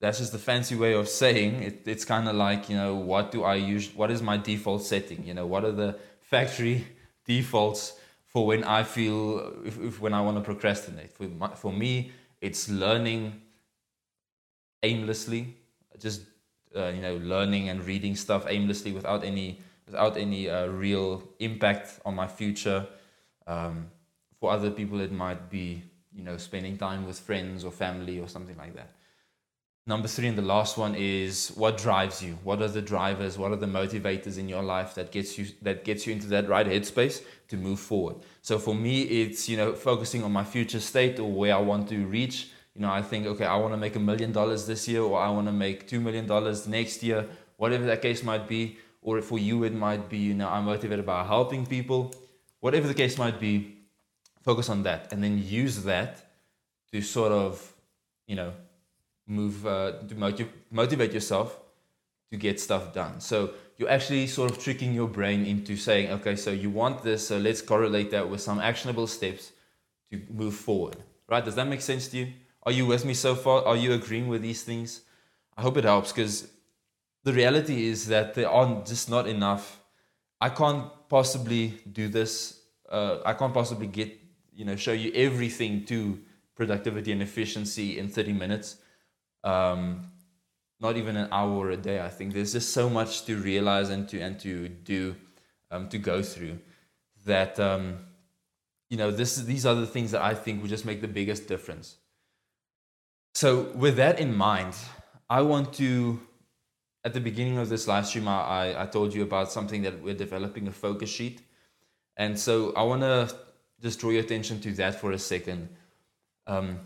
that's 0.00 0.18
just 0.18 0.32
the 0.32 0.38
fancy 0.38 0.76
way 0.76 0.92
of 0.92 1.08
saying 1.08 1.62
it, 1.62 1.82
it's 1.86 2.04
kind 2.04 2.28
of 2.28 2.36
like, 2.36 2.68
you 2.68 2.76
know, 2.76 2.94
what 2.94 3.32
do 3.32 3.42
I 3.42 3.56
use? 3.56 3.92
What 3.94 4.10
is 4.10 4.22
my 4.22 4.36
default 4.36 4.84
setting? 4.84 5.26
You 5.26 5.34
know, 5.34 5.46
what 5.46 5.64
are 5.64 5.72
the 5.72 5.98
factory 6.20 6.86
defaults 7.24 7.98
for 8.36 8.44
when 8.44 8.64
I 8.64 8.82
feel, 8.82 9.54
if, 9.64 9.80
if 9.80 9.98
when 9.98 10.12
I 10.12 10.20
want 10.20 10.36
to 10.36 10.42
procrastinate? 10.42 11.10
For, 11.10 11.22
my, 11.22 11.54
for 11.54 11.72
me, 11.72 12.12
it's 12.42 12.68
learning 12.68 13.40
aimlessly, 14.82 15.56
just, 15.98 16.20
uh, 16.76 16.88
you 16.88 17.00
know, 17.00 17.16
learning 17.16 17.70
and 17.70 17.82
reading 17.82 18.14
stuff 18.14 18.44
aimlessly 18.46 18.92
without 18.92 19.24
any 19.24 19.62
without 19.86 20.18
any 20.18 20.50
uh, 20.50 20.66
real 20.66 21.22
impact 21.38 21.98
on 22.04 22.14
my 22.14 22.26
future. 22.26 22.86
Um, 23.46 23.86
for 24.38 24.50
other 24.50 24.70
people, 24.70 25.00
it 25.00 25.12
might 25.12 25.48
be 25.48 25.82
you 26.14 26.22
know 26.22 26.36
spending 26.36 26.76
time 26.76 27.06
with 27.06 27.18
friends 27.18 27.64
or 27.64 27.70
family 27.70 28.20
or 28.20 28.28
something 28.28 28.58
like 28.58 28.74
that. 28.74 28.90
Number 29.88 30.08
three, 30.08 30.26
and 30.26 30.36
the 30.36 30.42
last 30.42 30.76
one 30.76 30.96
is 30.96 31.52
what 31.54 31.78
drives 31.78 32.20
you. 32.20 32.38
What 32.42 32.60
are 32.60 32.68
the 32.68 32.82
drivers? 32.82 33.38
What 33.38 33.52
are 33.52 33.56
the 33.56 33.66
motivators 33.66 34.36
in 34.36 34.48
your 34.48 34.62
life 34.62 34.94
that 34.96 35.12
gets 35.12 35.38
you 35.38 35.46
that 35.62 35.84
gets 35.84 36.06
you 36.06 36.12
into 36.12 36.26
that 36.28 36.48
right 36.48 36.66
headspace 36.66 37.22
to 37.48 37.56
move 37.56 37.78
forward? 37.78 38.16
So 38.42 38.58
for 38.58 38.74
me, 38.74 39.02
it's 39.02 39.48
you 39.48 39.56
know 39.56 39.74
focusing 39.74 40.24
on 40.24 40.32
my 40.32 40.42
future 40.42 40.80
state 40.80 41.20
or 41.20 41.30
where 41.30 41.54
I 41.54 41.60
want 41.60 41.88
to 41.90 42.04
reach. 42.06 42.48
You 42.74 42.80
know, 42.80 42.90
I 42.90 43.00
think 43.00 43.26
okay, 43.26 43.44
I 43.44 43.56
want 43.56 43.74
to 43.74 43.78
make 43.78 43.94
a 43.94 44.00
million 44.00 44.32
dollars 44.32 44.66
this 44.66 44.88
year, 44.88 45.02
or 45.02 45.20
I 45.20 45.30
want 45.30 45.46
to 45.46 45.52
make 45.52 45.86
two 45.86 46.00
million 46.00 46.26
dollars 46.26 46.66
next 46.66 47.04
year, 47.04 47.24
whatever 47.56 47.86
that 47.86 48.02
case 48.02 48.24
might 48.24 48.48
be 48.48 48.78
or 49.06 49.22
for 49.22 49.38
you 49.38 49.64
it 49.64 49.72
might 49.72 50.10
be 50.10 50.18
you 50.18 50.34
know 50.34 50.48
i'm 50.48 50.64
motivated 50.64 51.06
by 51.06 51.24
helping 51.24 51.64
people 51.64 52.14
whatever 52.60 52.86
the 52.86 52.94
case 53.02 53.16
might 53.16 53.40
be 53.40 53.76
focus 54.42 54.68
on 54.68 54.82
that 54.82 55.12
and 55.12 55.22
then 55.22 55.42
use 55.42 55.84
that 55.84 56.30
to 56.92 57.00
sort 57.00 57.32
of 57.32 57.72
you 58.26 58.36
know 58.36 58.52
move 59.26 59.66
uh, 59.66 59.92
to 60.08 60.14
motiv- 60.14 60.52
motivate 60.70 61.12
yourself 61.12 61.60
to 62.30 62.36
get 62.36 62.60
stuff 62.60 62.92
done 62.92 63.20
so 63.20 63.50
you're 63.76 63.90
actually 63.90 64.26
sort 64.26 64.50
of 64.50 64.58
tricking 64.58 64.92
your 64.94 65.08
brain 65.08 65.44
into 65.44 65.76
saying 65.76 66.10
okay 66.10 66.36
so 66.36 66.50
you 66.50 66.70
want 66.70 67.02
this 67.02 67.28
so 67.28 67.38
let's 67.38 67.62
correlate 67.62 68.10
that 68.10 68.28
with 68.28 68.40
some 68.40 68.58
actionable 68.58 69.06
steps 69.06 69.52
to 70.10 70.20
move 70.30 70.54
forward 70.54 70.96
right 71.28 71.44
does 71.44 71.54
that 71.54 71.66
make 71.66 71.80
sense 71.80 72.08
to 72.08 72.18
you 72.18 72.32
are 72.64 72.72
you 72.72 72.86
with 72.86 73.04
me 73.04 73.14
so 73.14 73.34
far 73.34 73.64
are 73.64 73.76
you 73.76 73.92
agreeing 73.92 74.28
with 74.28 74.42
these 74.42 74.62
things 74.62 75.02
i 75.56 75.62
hope 75.62 75.76
it 75.76 75.84
helps 75.84 76.12
because 76.12 76.48
the 77.26 77.32
reality 77.32 77.88
is 77.88 78.06
that 78.06 78.34
there 78.34 78.48
are 78.48 78.84
just 78.84 79.10
not 79.10 79.26
enough. 79.26 79.80
I 80.40 80.48
can't 80.48 80.84
possibly 81.08 81.74
do 81.90 82.06
this. 82.06 82.60
Uh, 82.88 83.18
I 83.26 83.32
can't 83.32 83.52
possibly 83.52 83.88
get 83.88 84.16
you 84.54 84.64
know 84.64 84.76
show 84.76 84.92
you 84.92 85.10
everything 85.12 85.84
to 85.86 86.20
productivity 86.54 87.10
and 87.10 87.20
efficiency 87.20 87.98
in 87.98 88.08
30 88.08 88.32
minutes. 88.32 88.76
Um, 89.46 90.10
not 90.80 90.96
even 90.96 91.16
an 91.16 91.28
hour 91.32 91.52
or 91.52 91.70
a 91.70 91.76
day. 91.76 92.00
I 92.00 92.08
think 92.08 92.34
there's 92.34 92.52
just 92.52 92.70
so 92.72 92.90
much 92.90 93.24
to 93.26 93.36
realize 93.36 93.88
and 93.88 94.08
to 94.10 94.20
and 94.20 94.38
to 94.40 94.68
do, 94.68 95.16
um, 95.70 95.88
to 95.88 95.98
go 95.98 96.22
through, 96.22 96.58
that 97.24 97.58
um, 97.58 97.98
you 98.90 98.96
know 98.96 99.10
this 99.10 99.36
these 99.36 99.64
are 99.64 99.74
the 99.74 99.86
things 99.86 100.10
that 100.10 100.22
I 100.22 100.34
think 100.34 100.60
will 100.60 100.68
just 100.68 100.84
make 100.84 101.00
the 101.00 101.08
biggest 101.20 101.48
difference. 101.48 101.96
So 103.34 103.48
with 103.74 103.96
that 103.96 104.18
in 104.20 104.36
mind, 104.36 104.74
I 105.28 105.42
want 105.42 105.72
to 105.74 106.20
at 107.06 107.14
the 107.14 107.20
beginning 107.20 107.56
of 107.58 107.68
this 107.68 107.86
live 107.86 108.04
stream, 108.04 108.26
I, 108.26 108.82
I 108.82 108.86
told 108.86 109.14
you 109.14 109.22
about 109.22 109.52
something 109.52 109.82
that 109.82 110.02
we're 110.02 110.20
developing 110.26 110.66
a 110.66 110.72
focus 110.72 111.08
sheet. 111.08 111.40
And 112.16 112.36
so 112.36 112.72
I 112.74 112.82
want 112.82 113.02
to 113.02 113.32
just 113.80 114.00
draw 114.00 114.10
your 114.10 114.22
attention 114.22 114.60
to 114.62 114.72
that 114.72 115.00
for 115.00 115.12
a 115.12 115.18
second. 115.18 115.68
Um, 116.48 116.80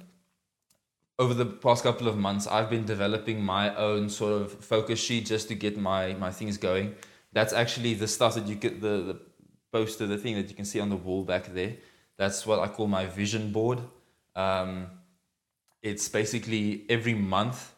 over 1.20 1.34
the 1.34 1.44
past 1.44 1.82
couple 1.82 2.08
of 2.08 2.16
months, 2.16 2.46
I've 2.46 2.70
been 2.70 2.86
developing 2.86 3.44
my 3.44 3.74
own 3.76 4.08
sort 4.08 4.40
of 4.40 4.52
focus 4.64 4.98
sheet 4.98 5.26
just 5.26 5.48
to 5.48 5.54
get 5.54 5.76
my, 5.76 6.14
my 6.14 6.32
things 6.32 6.56
going. 6.56 6.94
That's 7.34 7.52
actually 7.52 7.92
the 7.92 8.08
stuff 8.08 8.34
that 8.36 8.46
you 8.46 8.54
get, 8.54 8.80
the, 8.80 9.02
the 9.10 9.20
poster, 9.70 10.06
the 10.06 10.16
thing 10.16 10.34
that 10.36 10.48
you 10.48 10.56
can 10.56 10.64
see 10.64 10.80
on 10.80 10.88
the 10.88 10.96
wall 10.96 11.22
back 11.22 11.52
there. 11.52 11.76
That's 12.16 12.46
what 12.46 12.58
I 12.58 12.68
call 12.68 12.86
my 12.86 13.04
vision 13.04 13.52
board. 13.52 13.80
Um, 14.34 14.86
it's 15.82 16.08
basically 16.08 16.86
every 16.88 17.14
month 17.14 17.74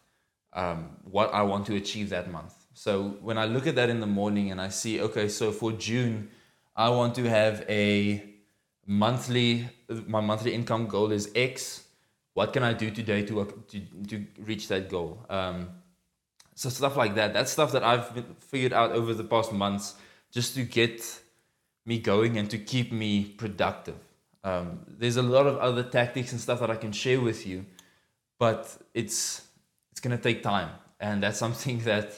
um, 0.52 0.96
what 1.02 1.34
I 1.34 1.42
want 1.42 1.66
to 1.66 1.74
achieve 1.74 2.10
that 2.10 2.30
month. 2.30 2.54
So 2.74 3.16
when 3.22 3.38
I 3.38 3.46
look 3.46 3.66
at 3.66 3.74
that 3.74 3.90
in 3.90 3.98
the 3.98 4.06
morning 4.06 4.52
and 4.52 4.60
I 4.60 4.68
see, 4.68 5.00
okay, 5.00 5.28
so 5.28 5.50
for 5.50 5.72
June, 5.72 6.30
I 6.76 6.90
want 6.90 7.16
to 7.16 7.28
have 7.28 7.64
a 7.68 8.22
monthly, 8.86 9.68
my 10.06 10.20
monthly 10.20 10.54
income 10.54 10.86
goal 10.86 11.10
is 11.10 11.28
X. 11.34 11.81
What 12.34 12.52
can 12.52 12.62
I 12.62 12.72
do 12.72 12.90
today 12.90 13.24
to, 13.26 13.64
to, 13.68 13.80
to 14.08 14.26
reach 14.38 14.68
that 14.68 14.88
goal? 14.88 15.24
Um, 15.28 15.68
so 16.54 16.68
stuff 16.68 16.96
like 16.96 17.14
that. 17.16 17.32
That's 17.32 17.50
stuff 17.50 17.72
that 17.72 17.82
I've 17.82 18.24
figured 18.38 18.72
out 18.72 18.92
over 18.92 19.14
the 19.14 19.24
past 19.24 19.52
months 19.52 19.94
just 20.30 20.54
to 20.54 20.64
get 20.64 21.02
me 21.84 21.98
going 21.98 22.38
and 22.38 22.48
to 22.50 22.58
keep 22.58 22.92
me 22.92 23.24
productive. 23.24 23.98
Um, 24.44 24.80
there's 24.86 25.16
a 25.16 25.22
lot 25.22 25.46
of 25.46 25.58
other 25.58 25.82
tactics 25.82 26.32
and 26.32 26.40
stuff 26.40 26.60
that 26.60 26.70
I 26.70 26.76
can 26.76 26.92
share 26.92 27.20
with 27.20 27.46
you, 27.46 27.66
but 28.38 28.76
it's 28.94 29.42
it's 29.90 30.00
to 30.00 30.16
take 30.16 30.42
time 30.42 30.70
and 31.02 31.22
that's 31.22 31.38
something 31.38 31.78
that 31.90 32.14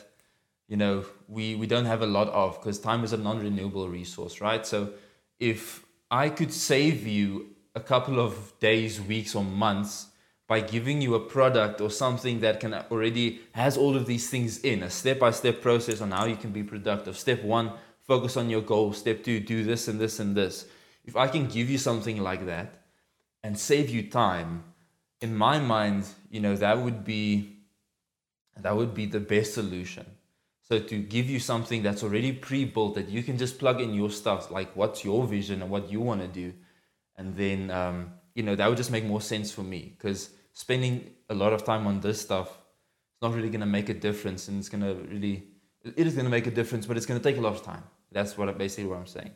you 0.68 0.76
know 0.76 1.04
we 1.28 1.56
we 1.56 1.66
don't 1.66 1.86
have 1.86 2.02
a 2.02 2.06
lot 2.06 2.28
of 2.28 2.60
because 2.60 2.78
time 2.78 3.02
is 3.02 3.12
a 3.12 3.16
non-renewable 3.16 3.88
resource 3.88 4.40
right 4.40 4.64
so 4.66 4.92
if 5.40 5.84
i 6.10 6.28
could 6.28 6.52
save 6.52 7.06
you 7.06 7.53
a 7.74 7.80
couple 7.80 8.20
of 8.20 8.52
days 8.60 9.00
weeks 9.00 9.34
or 9.34 9.44
months 9.44 10.08
by 10.46 10.60
giving 10.60 11.00
you 11.00 11.14
a 11.14 11.20
product 11.20 11.80
or 11.80 11.90
something 11.90 12.40
that 12.40 12.60
can 12.60 12.74
already 12.74 13.40
has 13.52 13.76
all 13.76 13.96
of 13.96 14.06
these 14.06 14.28
things 14.28 14.58
in 14.58 14.82
a 14.82 14.90
step-by-step 14.90 15.62
process 15.62 16.00
on 16.00 16.10
how 16.10 16.26
you 16.26 16.36
can 16.36 16.50
be 16.50 16.62
productive. 16.62 17.16
Step 17.16 17.42
one 17.42 17.72
focus 18.06 18.36
on 18.36 18.50
your 18.50 18.60
goal. 18.60 18.92
Step 18.92 19.24
two 19.24 19.40
do 19.40 19.64
this 19.64 19.88
and 19.88 19.98
this 19.98 20.20
and 20.20 20.36
this. 20.36 20.66
If 21.04 21.16
i 21.16 21.28
can 21.28 21.46
give 21.46 21.68
you 21.68 21.78
something 21.78 22.18
like 22.22 22.46
that 22.46 22.82
and 23.42 23.58
save 23.58 23.90
you 23.90 24.10
time 24.10 24.64
in 25.20 25.34
my 25.36 25.58
mind 25.58 26.06
you 26.30 26.40
know 26.40 26.56
that 26.56 26.78
would 26.78 27.04
be 27.04 27.54
that 28.56 28.76
would 28.76 28.94
be 28.94 29.06
the 29.06 29.20
best 29.20 29.54
solution. 29.54 30.06
So 30.62 30.78
to 30.78 30.98
give 30.98 31.28
you 31.28 31.40
something 31.40 31.82
that's 31.82 32.02
already 32.02 32.32
pre-built 32.32 32.94
that 32.94 33.08
you 33.08 33.22
can 33.22 33.36
just 33.36 33.58
plug 33.58 33.80
in 33.80 33.92
your 33.92 34.10
stuff, 34.10 34.50
like 34.50 34.74
what's 34.74 35.04
your 35.04 35.26
vision 35.26 35.60
and 35.60 35.70
what 35.70 35.90
you 35.90 36.00
want 36.00 36.22
to 36.22 36.28
do, 36.28 36.54
and 37.16 37.36
then 37.36 37.70
um, 37.70 38.12
you 38.34 38.42
know 38.42 38.54
that 38.54 38.68
would 38.68 38.76
just 38.76 38.90
make 38.90 39.04
more 39.04 39.20
sense 39.20 39.52
for 39.52 39.62
me 39.62 39.94
because 39.96 40.30
spending 40.52 41.10
a 41.28 41.34
lot 41.34 41.52
of 41.52 41.64
time 41.64 41.86
on 41.86 42.00
this 42.00 42.20
stuff 42.20 42.48
is 42.48 43.22
not 43.22 43.34
really 43.34 43.48
going 43.48 43.60
to 43.60 43.66
make 43.66 43.88
a 43.88 43.94
difference, 43.94 44.48
and 44.48 44.58
it's 44.58 44.68
going 44.68 44.82
to 44.82 44.94
really 45.08 45.44
it 45.84 46.06
is 46.06 46.14
going 46.14 46.24
to 46.24 46.30
make 46.30 46.46
a 46.46 46.50
difference, 46.50 46.86
but 46.86 46.96
it's 46.96 47.06
going 47.06 47.20
to 47.20 47.24
take 47.28 47.36
a 47.36 47.40
lot 47.40 47.54
of 47.54 47.62
time. 47.62 47.82
That's 48.10 48.38
what 48.38 48.48
I, 48.48 48.52
basically 48.52 48.86
what 48.86 48.98
I'm 48.98 49.06
saying. 49.06 49.30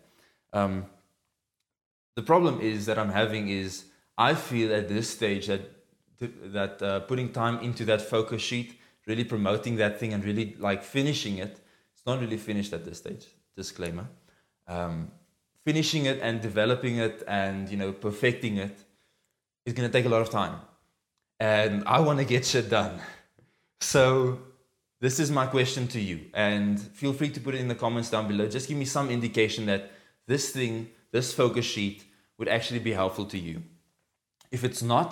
Um, 0.53 0.87
the 2.17 2.23
problem 2.23 2.61
is 2.61 2.87
that 2.87 2.99
I'm 2.99 3.11
having 3.11 3.49
is 3.49 3.85
I 4.17 4.35
feel 4.35 4.75
at 4.75 4.89
this 4.89 5.11
stage 5.11 5.47
that 5.47 5.75
that 6.21 6.83
uh, 6.83 7.01
putting 7.01 7.33
time 7.33 7.61
into 7.61 7.85
that 7.85 8.03
focus 8.03 8.43
sheet 8.43 8.79
really 9.07 9.25
promoting 9.25 9.77
that 9.77 9.99
thing 9.99 10.13
and 10.13 10.25
really 10.25 10.57
like 10.59 10.83
finishing 10.83 11.39
it. 11.39 11.61
It's 11.95 12.07
not 12.07 12.21
really 12.21 12.37
finished 12.37 12.73
at 12.73 12.85
this 12.85 12.99
stage. 12.99 13.27
Disclaimer. 13.57 14.07
Um, 14.69 15.11
finishing 15.69 16.05
it 16.07 16.19
and 16.27 16.35
developing 16.41 16.95
it 17.07 17.17
and 17.29 17.69
you 17.73 17.79
know 17.83 17.91
perfecting 18.07 18.55
it 18.67 18.77
is 19.67 19.73
going 19.77 19.89
to 19.91 19.93
take 19.97 20.07
a 20.11 20.13
lot 20.17 20.23
of 20.27 20.31
time, 20.31 20.57
and 21.39 21.75
I 21.97 21.99
want 22.07 22.19
to 22.23 22.27
get 22.35 22.43
shit 22.53 22.67
done. 22.71 22.95
So 23.81 24.39
this 25.01 25.21
is 25.21 25.31
my 25.31 25.47
question 25.47 25.87
to 25.89 26.01
you. 26.01 26.19
And 26.35 26.81
feel 26.81 27.13
free 27.13 27.31
to 27.31 27.41
put 27.41 27.55
it 27.55 27.61
in 27.61 27.69
the 27.69 27.75
comments 27.75 28.11
down 28.11 28.27
below. 28.27 28.49
Just 28.49 28.69
give 28.69 28.79
me 28.79 28.85
some 28.85 29.11
indication 29.11 29.67
that 29.67 29.91
this 30.27 30.51
thing, 30.51 30.89
this 31.13 31.33
focus 31.33 31.65
sheet, 31.65 32.05
would 32.39 32.49
actually 32.49 32.81
be 32.81 32.93
helpful 32.93 33.27
to 33.27 33.39
you. 33.39 33.63
If 34.51 34.65
it's 34.65 34.83
not, 34.83 35.11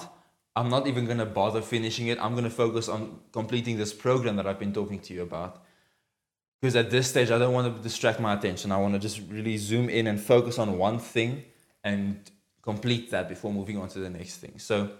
I'm 0.58 0.70
not 0.70 0.86
even 0.86 1.04
going 1.04 1.18
to 1.18 1.26
bother 1.26 1.60
finishing 1.60 2.06
it. 2.08 2.18
I'm 2.18 2.32
going 2.32 2.44
to 2.44 2.56
focus 2.64 2.88
on 2.88 3.20
completing 3.30 3.76
this 3.76 3.92
program 3.92 4.36
that 4.36 4.46
I've 4.46 4.58
been 4.58 4.72
talking 4.72 5.00
to 5.00 5.14
you 5.14 5.22
about. 5.22 5.62
Because 6.60 6.76
at 6.76 6.90
this 6.90 7.08
stage, 7.08 7.30
I 7.30 7.38
don't 7.38 7.52
want 7.52 7.76
to 7.76 7.82
distract 7.82 8.18
my 8.18 8.34
attention. 8.34 8.72
I 8.72 8.78
want 8.78 8.94
to 8.94 8.98
just 8.98 9.20
really 9.28 9.56
zoom 9.56 9.88
in 9.88 10.06
and 10.06 10.20
focus 10.20 10.58
on 10.58 10.78
one 10.78 10.98
thing 10.98 11.44
and 11.84 12.18
complete 12.62 13.10
that 13.10 13.28
before 13.28 13.52
moving 13.52 13.78
on 13.78 13.88
to 13.90 13.98
the 13.98 14.10
next 14.10 14.38
thing. 14.38 14.58
So, 14.58 14.90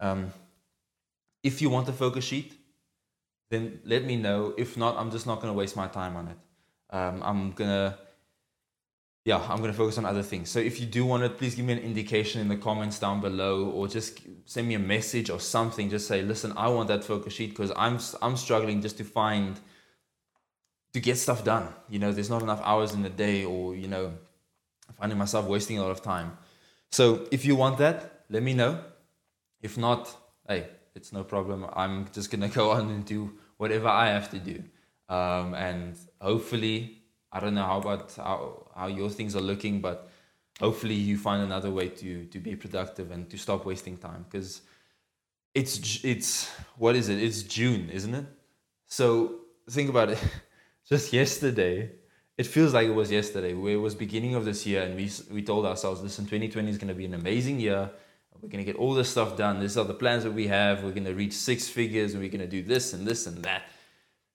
um, 0.00 0.32
if 1.42 1.60
you 1.60 1.68
want 1.68 1.88
a 1.88 1.92
focus 1.92 2.24
sheet, 2.24 2.54
then 3.50 3.80
let 3.84 4.04
me 4.04 4.16
know. 4.16 4.54
If 4.56 4.76
not, 4.76 4.96
I'm 4.96 5.10
just 5.10 5.26
not 5.26 5.40
going 5.40 5.52
to 5.52 5.56
waste 5.56 5.76
my 5.76 5.86
time 5.86 6.16
on 6.16 6.28
it. 6.28 6.38
Um, 6.90 7.22
I'm 7.22 7.52
to 7.54 7.98
yeah, 9.24 9.40
I'm 9.48 9.62
to 9.62 9.72
focus 9.72 9.96
on 9.96 10.04
other 10.04 10.22
things. 10.22 10.50
So 10.50 10.58
if 10.58 10.78
you 10.78 10.86
do 10.86 11.06
want 11.06 11.22
it, 11.22 11.38
please 11.38 11.54
give 11.54 11.64
me 11.64 11.72
an 11.72 11.78
indication 11.78 12.42
in 12.42 12.48
the 12.48 12.56
comments 12.56 12.98
down 12.98 13.22
below, 13.22 13.70
or 13.70 13.88
just 13.88 14.20
send 14.44 14.68
me 14.68 14.74
a 14.74 14.78
message 14.78 15.30
or 15.30 15.40
something. 15.40 15.88
Just 15.88 16.06
say, 16.06 16.20
listen, 16.20 16.52
I 16.58 16.68
want 16.68 16.88
that 16.88 17.02
focus 17.04 17.32
sheet 17.32 17.50
because 17.50 17.72
I'm 17.74 17.98
I'm 18.20 18.36
struggling 18.36 18.82
just 18.82 18.98
to 18.98 19.04
find 19.04 19.58
to 20.94 21.00
get 21.00 21.18
stuff 21.18 21.44
done. 21.44 21.68
You 21.90 21.98
know, 21.98 22.12
there's 22.12 22.30
not 22.30 22.42
enough 22.42 22.62
hours 22.64 22.94
in 22.94 23.02
the 23.02 23.10
day, 23.10 23.44
or 23.44 23.74
you 23.74 23.88
know, 23.88 24.14
finding 24.98 25.18
myself 25.18 25.46
wasting 25.46 25.78
a 25.78 25.82
lot 25.82 25.90
of 25.90 26.02
time. 26.02 26.38
So 26.90 27.26
if 27.30 27.44
you 27.44 27.56
want 27.56 27.78
that, 27.78 28.24
let 28.30 28.42
me 28.42 28.54
know. 28.54 28.80
If 29.60 29.76
not, 29.76 30.16
hey, 30.48 30.68
it's 30.94 31.12
no 31.12 31.24
problem. 31.24 31.66
I'm 31.74 32.06
just 32.12 32.30
gonna 32.30 32.48
go 32.60 32.70
on 32.70 32.88
and 32.90 33.04
do 33.04 33.32
whatever 33.58 33.88
I 33.88 34.06
have 34.08 34.30
to 34.30 34.38
do, 34.38 34.62
um, 35.08 35.54
and 35.54 35.96
hopefully 36.20 37.02
I 37.32 37.40
don't 37.40 37.54
know 37.54 37.64
how 37.64 37.78
about 37.78 38.14
how, 38.16 38.70
how 38.74 38.86
your 38.86 39.10
things 39.10 39.34
are 39.34 39.40
looking, 39.40 39.80
but 39.80 40.08
hopefully 40.60 40.94
you 40.94 41.18
find 41.18 41.42
another 41.42 41.70
way 41.70 41.88
to 41.88 42.24
to 42.26 42.38
be 42.38 42.54
productive 42.54 43.10
and 43.10 43.28
to 43.30 43.36
stop 43.36 43.66
wasting 43.66 43.96
time 43.96 44.24
because 44.30 44.62
it's 45.54 46.04
it's 46.04 46.48
what 46.78 46.94
is 46.94 47.08
it? 47.08 47.20
It's 47.20 47.42
June, 47.42 47.90
isn't 47.90 48.14
it? 48.14 48.26
So 48.86 49.40
think 49.68 49.90
about 49.90 50.10
it. 50.10 50.22
Just 50.88 51.12
yesterday, 51.20 51.90
it 52.36 52.46
feels 52.46 52.74
like 52.74 52.86
it 52.86 52.94
was 52.94 53.10
yesterday. 53.10 53.54
Where 53.54 53.74
it 53.74 53.80
was 53.80 53.94
beginning 53.94 54.34
of 54.34 54.44
this 54.44 54.66
year, 54.66 54.82
and 54.82 54.96
we 54.96 55.10
we 55.30 55.42
told 55.42 55.66
ourselves, 55.66 56.02
listen, 56.02 56.24
2020 56.24 56.70
is 56.70 56.78
going 56.78 56.88
to 56.88 56.94
be 56.94 57.04
an 57.04 57.14
amazing 57.14 57.60
year. 57.60 57.90
We're 58.42 58.48
going 58.48 58.64
to 58.64 58.70
get 58.70 58.78
all 58.78 58.94
this 58.94 59.08
stuff 59.08 59.36
done. 59.36 59.60
These 59.60 59.76
are 59.78 59.84
the 59.84 59.94
plans 59.94 60.24
that 60.24 60.32
we 60.32 60.48
have. 60.48 60.82
We're 60.82 60.90
going 60.90 61.04
to 61.04 61.14
reach 61.14 61.32
six 61.32 61.68
figures, 61.68 62.12
and 62.12 62.22
we're 62.22 62.30
going 62.30 62.40
to 62.40 62.48
do 62.48 62.62
this 62.62 62.92
and 62.92 63.06
this 63.06 63.26
and 63.26 63.42
that. 63.44 63.62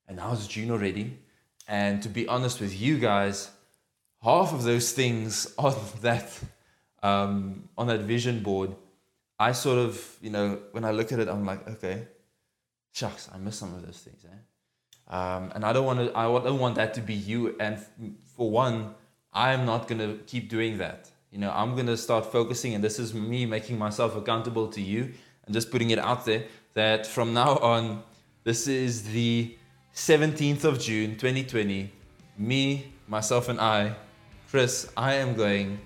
And 0.08 0.18
now 0.18 0.32
it's 0.34 0.48
June 0.48 0.72
already 0.72 1.20
and 1.70 2.02
to 2.02 2.10
be 2.10 2.28
honest 2.28 2.60
with 2.60 2.82
you 2.82 2.98
guys, 2.98 3.52
half 4.24 4.52
of 4.54 4.64
those 4.64 4.92
things 4.92 5.54
on 5.58 5.76
that 6.02 6.38
um, 7.02 7.70
on 7.78 7.88
that 7.88 8.02
vision 8.02 8.44
board, 8.44 8.76
I 9.40 9.54
sort 9.54 9.78
of, 9.78 10.18
you 10.22 10.32
know, 10.32 10.60
when 10.74 10.84
I 10.84 10.92
look 10.92 11.14
at 11.14 11.20
it, 11.20 11.30
I'm 11.30 11.46
like, 11.46 11.66
okay, 11.70 12.08
shucks, 12.92 13.30
I 13.34 13.38
miss 13.38 13.58
some 13.58 13.74
of 13.74 13.86
those 13.86 14.00
things, 14.00 14.26
eh? 14.26 14.36
Um, 15.10 15.52
and 15.56 15.66
I 15.66 15.74
don't 15.74 15.86
want 15.86 16.00
to, 16.00 16.18
I 16.18 16.24
don't 16.24 16.60
want 16.60 16.76
that 16.76 16.94
to 16.96 17.02
be 17.02 17.14
you. 17.14 17.56
And 17.60 17.80
for 18.36 18.50
one, 18.50 18.94
I'm 19.34 19.66
not 19.66 19.88
gonna 19.88 20.18
keep 20.28 20.50
doing 20.50 20.78
that. 20.78 21.10
You 21.32 21.40
know, 21.40 21.52
I'm 21.52 21.76
gonna 21.76 21.98
start 21.98 22.32
focusing, 22.32 22.74
and 22.76 22.84
this 22.84 23.00
is 23.00 23.14
me 23.14 23.46
making 23.46 23.78
myself 23.78 24.16
accountable 24.16 24.68
to 24.70 24.82
you, 24.82 25.14
and 25.46 25.54
just 25.54 25.72
putting 25.72 25.90
it 25.92 26.00
out 26.00 26.26
there 26.26 26.46
that 26.74 27.08
from 27.08 27.34
now 27.34 27.58
on, 27.58 28.04
this 28.44 28.68
is 28.68 29.04
the 29.04 29.56
17th 29.94 30.64
of 30.64 30.80
June 30.80 31.18
2020, 31.18 31.92
me, 32.38 32.94
myself, 33.08 33.50
and 33.50 33.60
I, 33.60 33.96
Chris, 34.50 34.90
I 34.96 35.16
am 35.16 35.36
going 35.36 35.80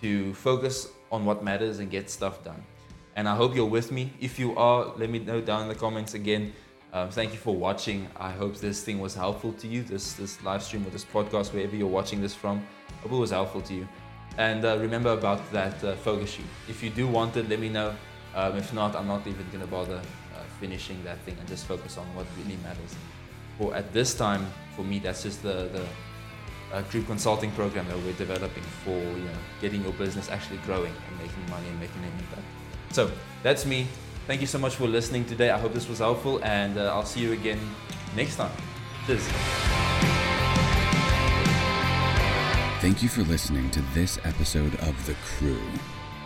to 0.00 0.34
focus 0.34 0.88
on 1.12 1.24
what 1.24 1.44
matters 1.44 1.78
and 1.78 1.90
get 1.90 2.10
stuff 2.10 2.42
done. 2.42 2.62
And 3.16 3.28
I 3.28 3.36
hope 3.36 3.54
you're 3.54 3.64
with 3.64 3.92
me. 3.92 4.12
If 4.20 4.38
you 4.38 4.56
are, 4.56 4.92
let 4.96 5.08
me 5.08 5.20
know 5.20 5.40
down 5.40 5.62
in 5.62 5.68
the 5.68 5.74
comments 5.74 6.14
again. 6.14 6.52
Um, 6.94 7.10
thank 7.10 7.32
you 7.32 7.38
for 7.38 7.54
watching. 7.54 8.08
I 8.16 8.30
hope 8.30 8.56
this 8.56 8.82
thing 8.82 9.00
was 9.00 9.14
helpful 9.14 9.52
to 9.54 9.66
you, 9.66 9.82
this 9.82 10.14
this 10.14 10.42
live 10.42 10.62
stream 10.62 10.86
or 10.86 10.90
this 10.90 11.04
podcast, 11.04 11.52
wherever 11.52 11.76
you're 11.76 11.94
watching 12.00 12.22
this 12.22 12.34
from. 12.34 12.64
I 12.98 13.02
hope 13.02 13.12
it 13.12 13.16
was 13.16 13.32
helpful 13.32 13.60
to 13.62 13.74
you. 13.74 13.88
And 14.38 14.64
uh, 14.64 14.78
remember 14.78 15.10
about 15.10 15.40
that 15.52 15.82
uh, 15.84 15.96
focus 15.96 16.30
sheet. 16.30 16.46
If 16.68 16.82
you 16.82 16.90
do 16.90 17.06
want 17.06 17.36
it, 17.36 17.48
let 17.48 17.60
me 17.60 17.68
know. 17.68 17.94
Um, 18.34 18.56
if 18.56 18.72
not, 18.72 18.96
I'm 18.96 19.08
not 19.08 19.26
even 19.26 19.44
to 19.60 19.66
bother 19.66 19.96
uh, 19.96 20.38
finishing 20.60 21.02
that 21.04 21.18
thing 21.20 21.36
and 21.38 21.48
just 21.48 21.66
focus 21.66 21.98
on 21.98 22.06
what 22.16 22.26
really 22.38 22.58
matters 22.62 22.94
or 23.58 23.74
at 23.74 23.92
this 23.92 24.14
time, 24.14 24.46
for 24.74 24.82
me, 24.82 24.98
that's 24.98 25.22
just 25.22 25.42
the, 25.42 25.68
the 25.72 25.86
uh, 26.72 26.82
group 26.90 27.06
consulting 27.06 27.50
program 27.52 27.86
that 27.88 27.96
we're 27.98 28.12
developing 28.14 28.62
for 28.84 28.90
you 28.90 29.24
know 29.24 29.38
getting 29.60 29.82
your 29.82 29.92
business 29.92 30.28
actually 30.28 30.58
growing 30.58 30.92
and 31.08 31.18
making 31.18 31.50
money 31.50 31.68
and 31.68 31.78
making 31.78 32.02
an 32.02 32.12
impact. 32.18 32.46
So 32.90 33.10
that's 33.42 33.64
me. 33.64 33.86
Thank 34.26 34.40
you 34.40 34.46
so 34.46 34.58
much 34.58 34.76
for 34.76 34.86
listening 34.86 35.24
today. 35.24 35.50
I 35.50 35.58
hope 35.58 35.74
this 35.74 35.88
was 35.88 35.98
helpful, 35.98 36.42
and 36.42 36.78
uh, 36.78 36.94
I'll 36.94 37.04
see 37.04 37.20
you 37.20 37.32
again 37.32 37.60
next 38.16 38.36
time. 38.36 38.52
Cheers. 39.06 39.26
Thank 42.80 43.02
you 43.02 43.08
for 43.08 43.22
listening 43.22 43.70
to 43.70 43.80
this 43.94 44.18
episode 44.24 44.74
of 44.76 45.06
The 45.06 45.14
Croow. 45.14 45.60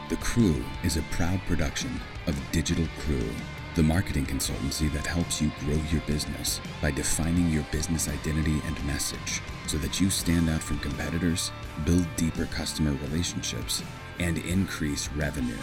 The 0.09 0.17
Croow 0.17 0.65
is 0.85 0.97
a 0.97 1.03
proud 1.11 1.41
production 1.47 2.01
of 2.27 2.37
Digital 2.53 2.87
Croow 3.01 3.31
the 3.79 3.83
marketing 3.85 4.27
consultancy 4.27 4.93
that 4.93 5.07
helps 5.07 5.41
you 5.41 5.53
grow 5.61 5.81
your 5.93 6.01
business 6.01 6.61
by 6.83 6.91
defining 6.91 7.49
your 7.49 7.63
business 7.71 8.09
identity 8.09 8.61
and 8.67 8.85
message 8.85 9.41
so 9.69 9.77
that 9.79 10.01
you 10.01 10.11
stand 10.11 10.51
out 10.51 10.61
from 10.61 10.81
competitors, 10.81 11.53
build 11.85 12.05
deeper 12.17 12.47
customer 12.47 12.91
relationships, 13.05 13.85
and 14.19 14.39
increase 14.39 15.09
revenue. 15.13 15.55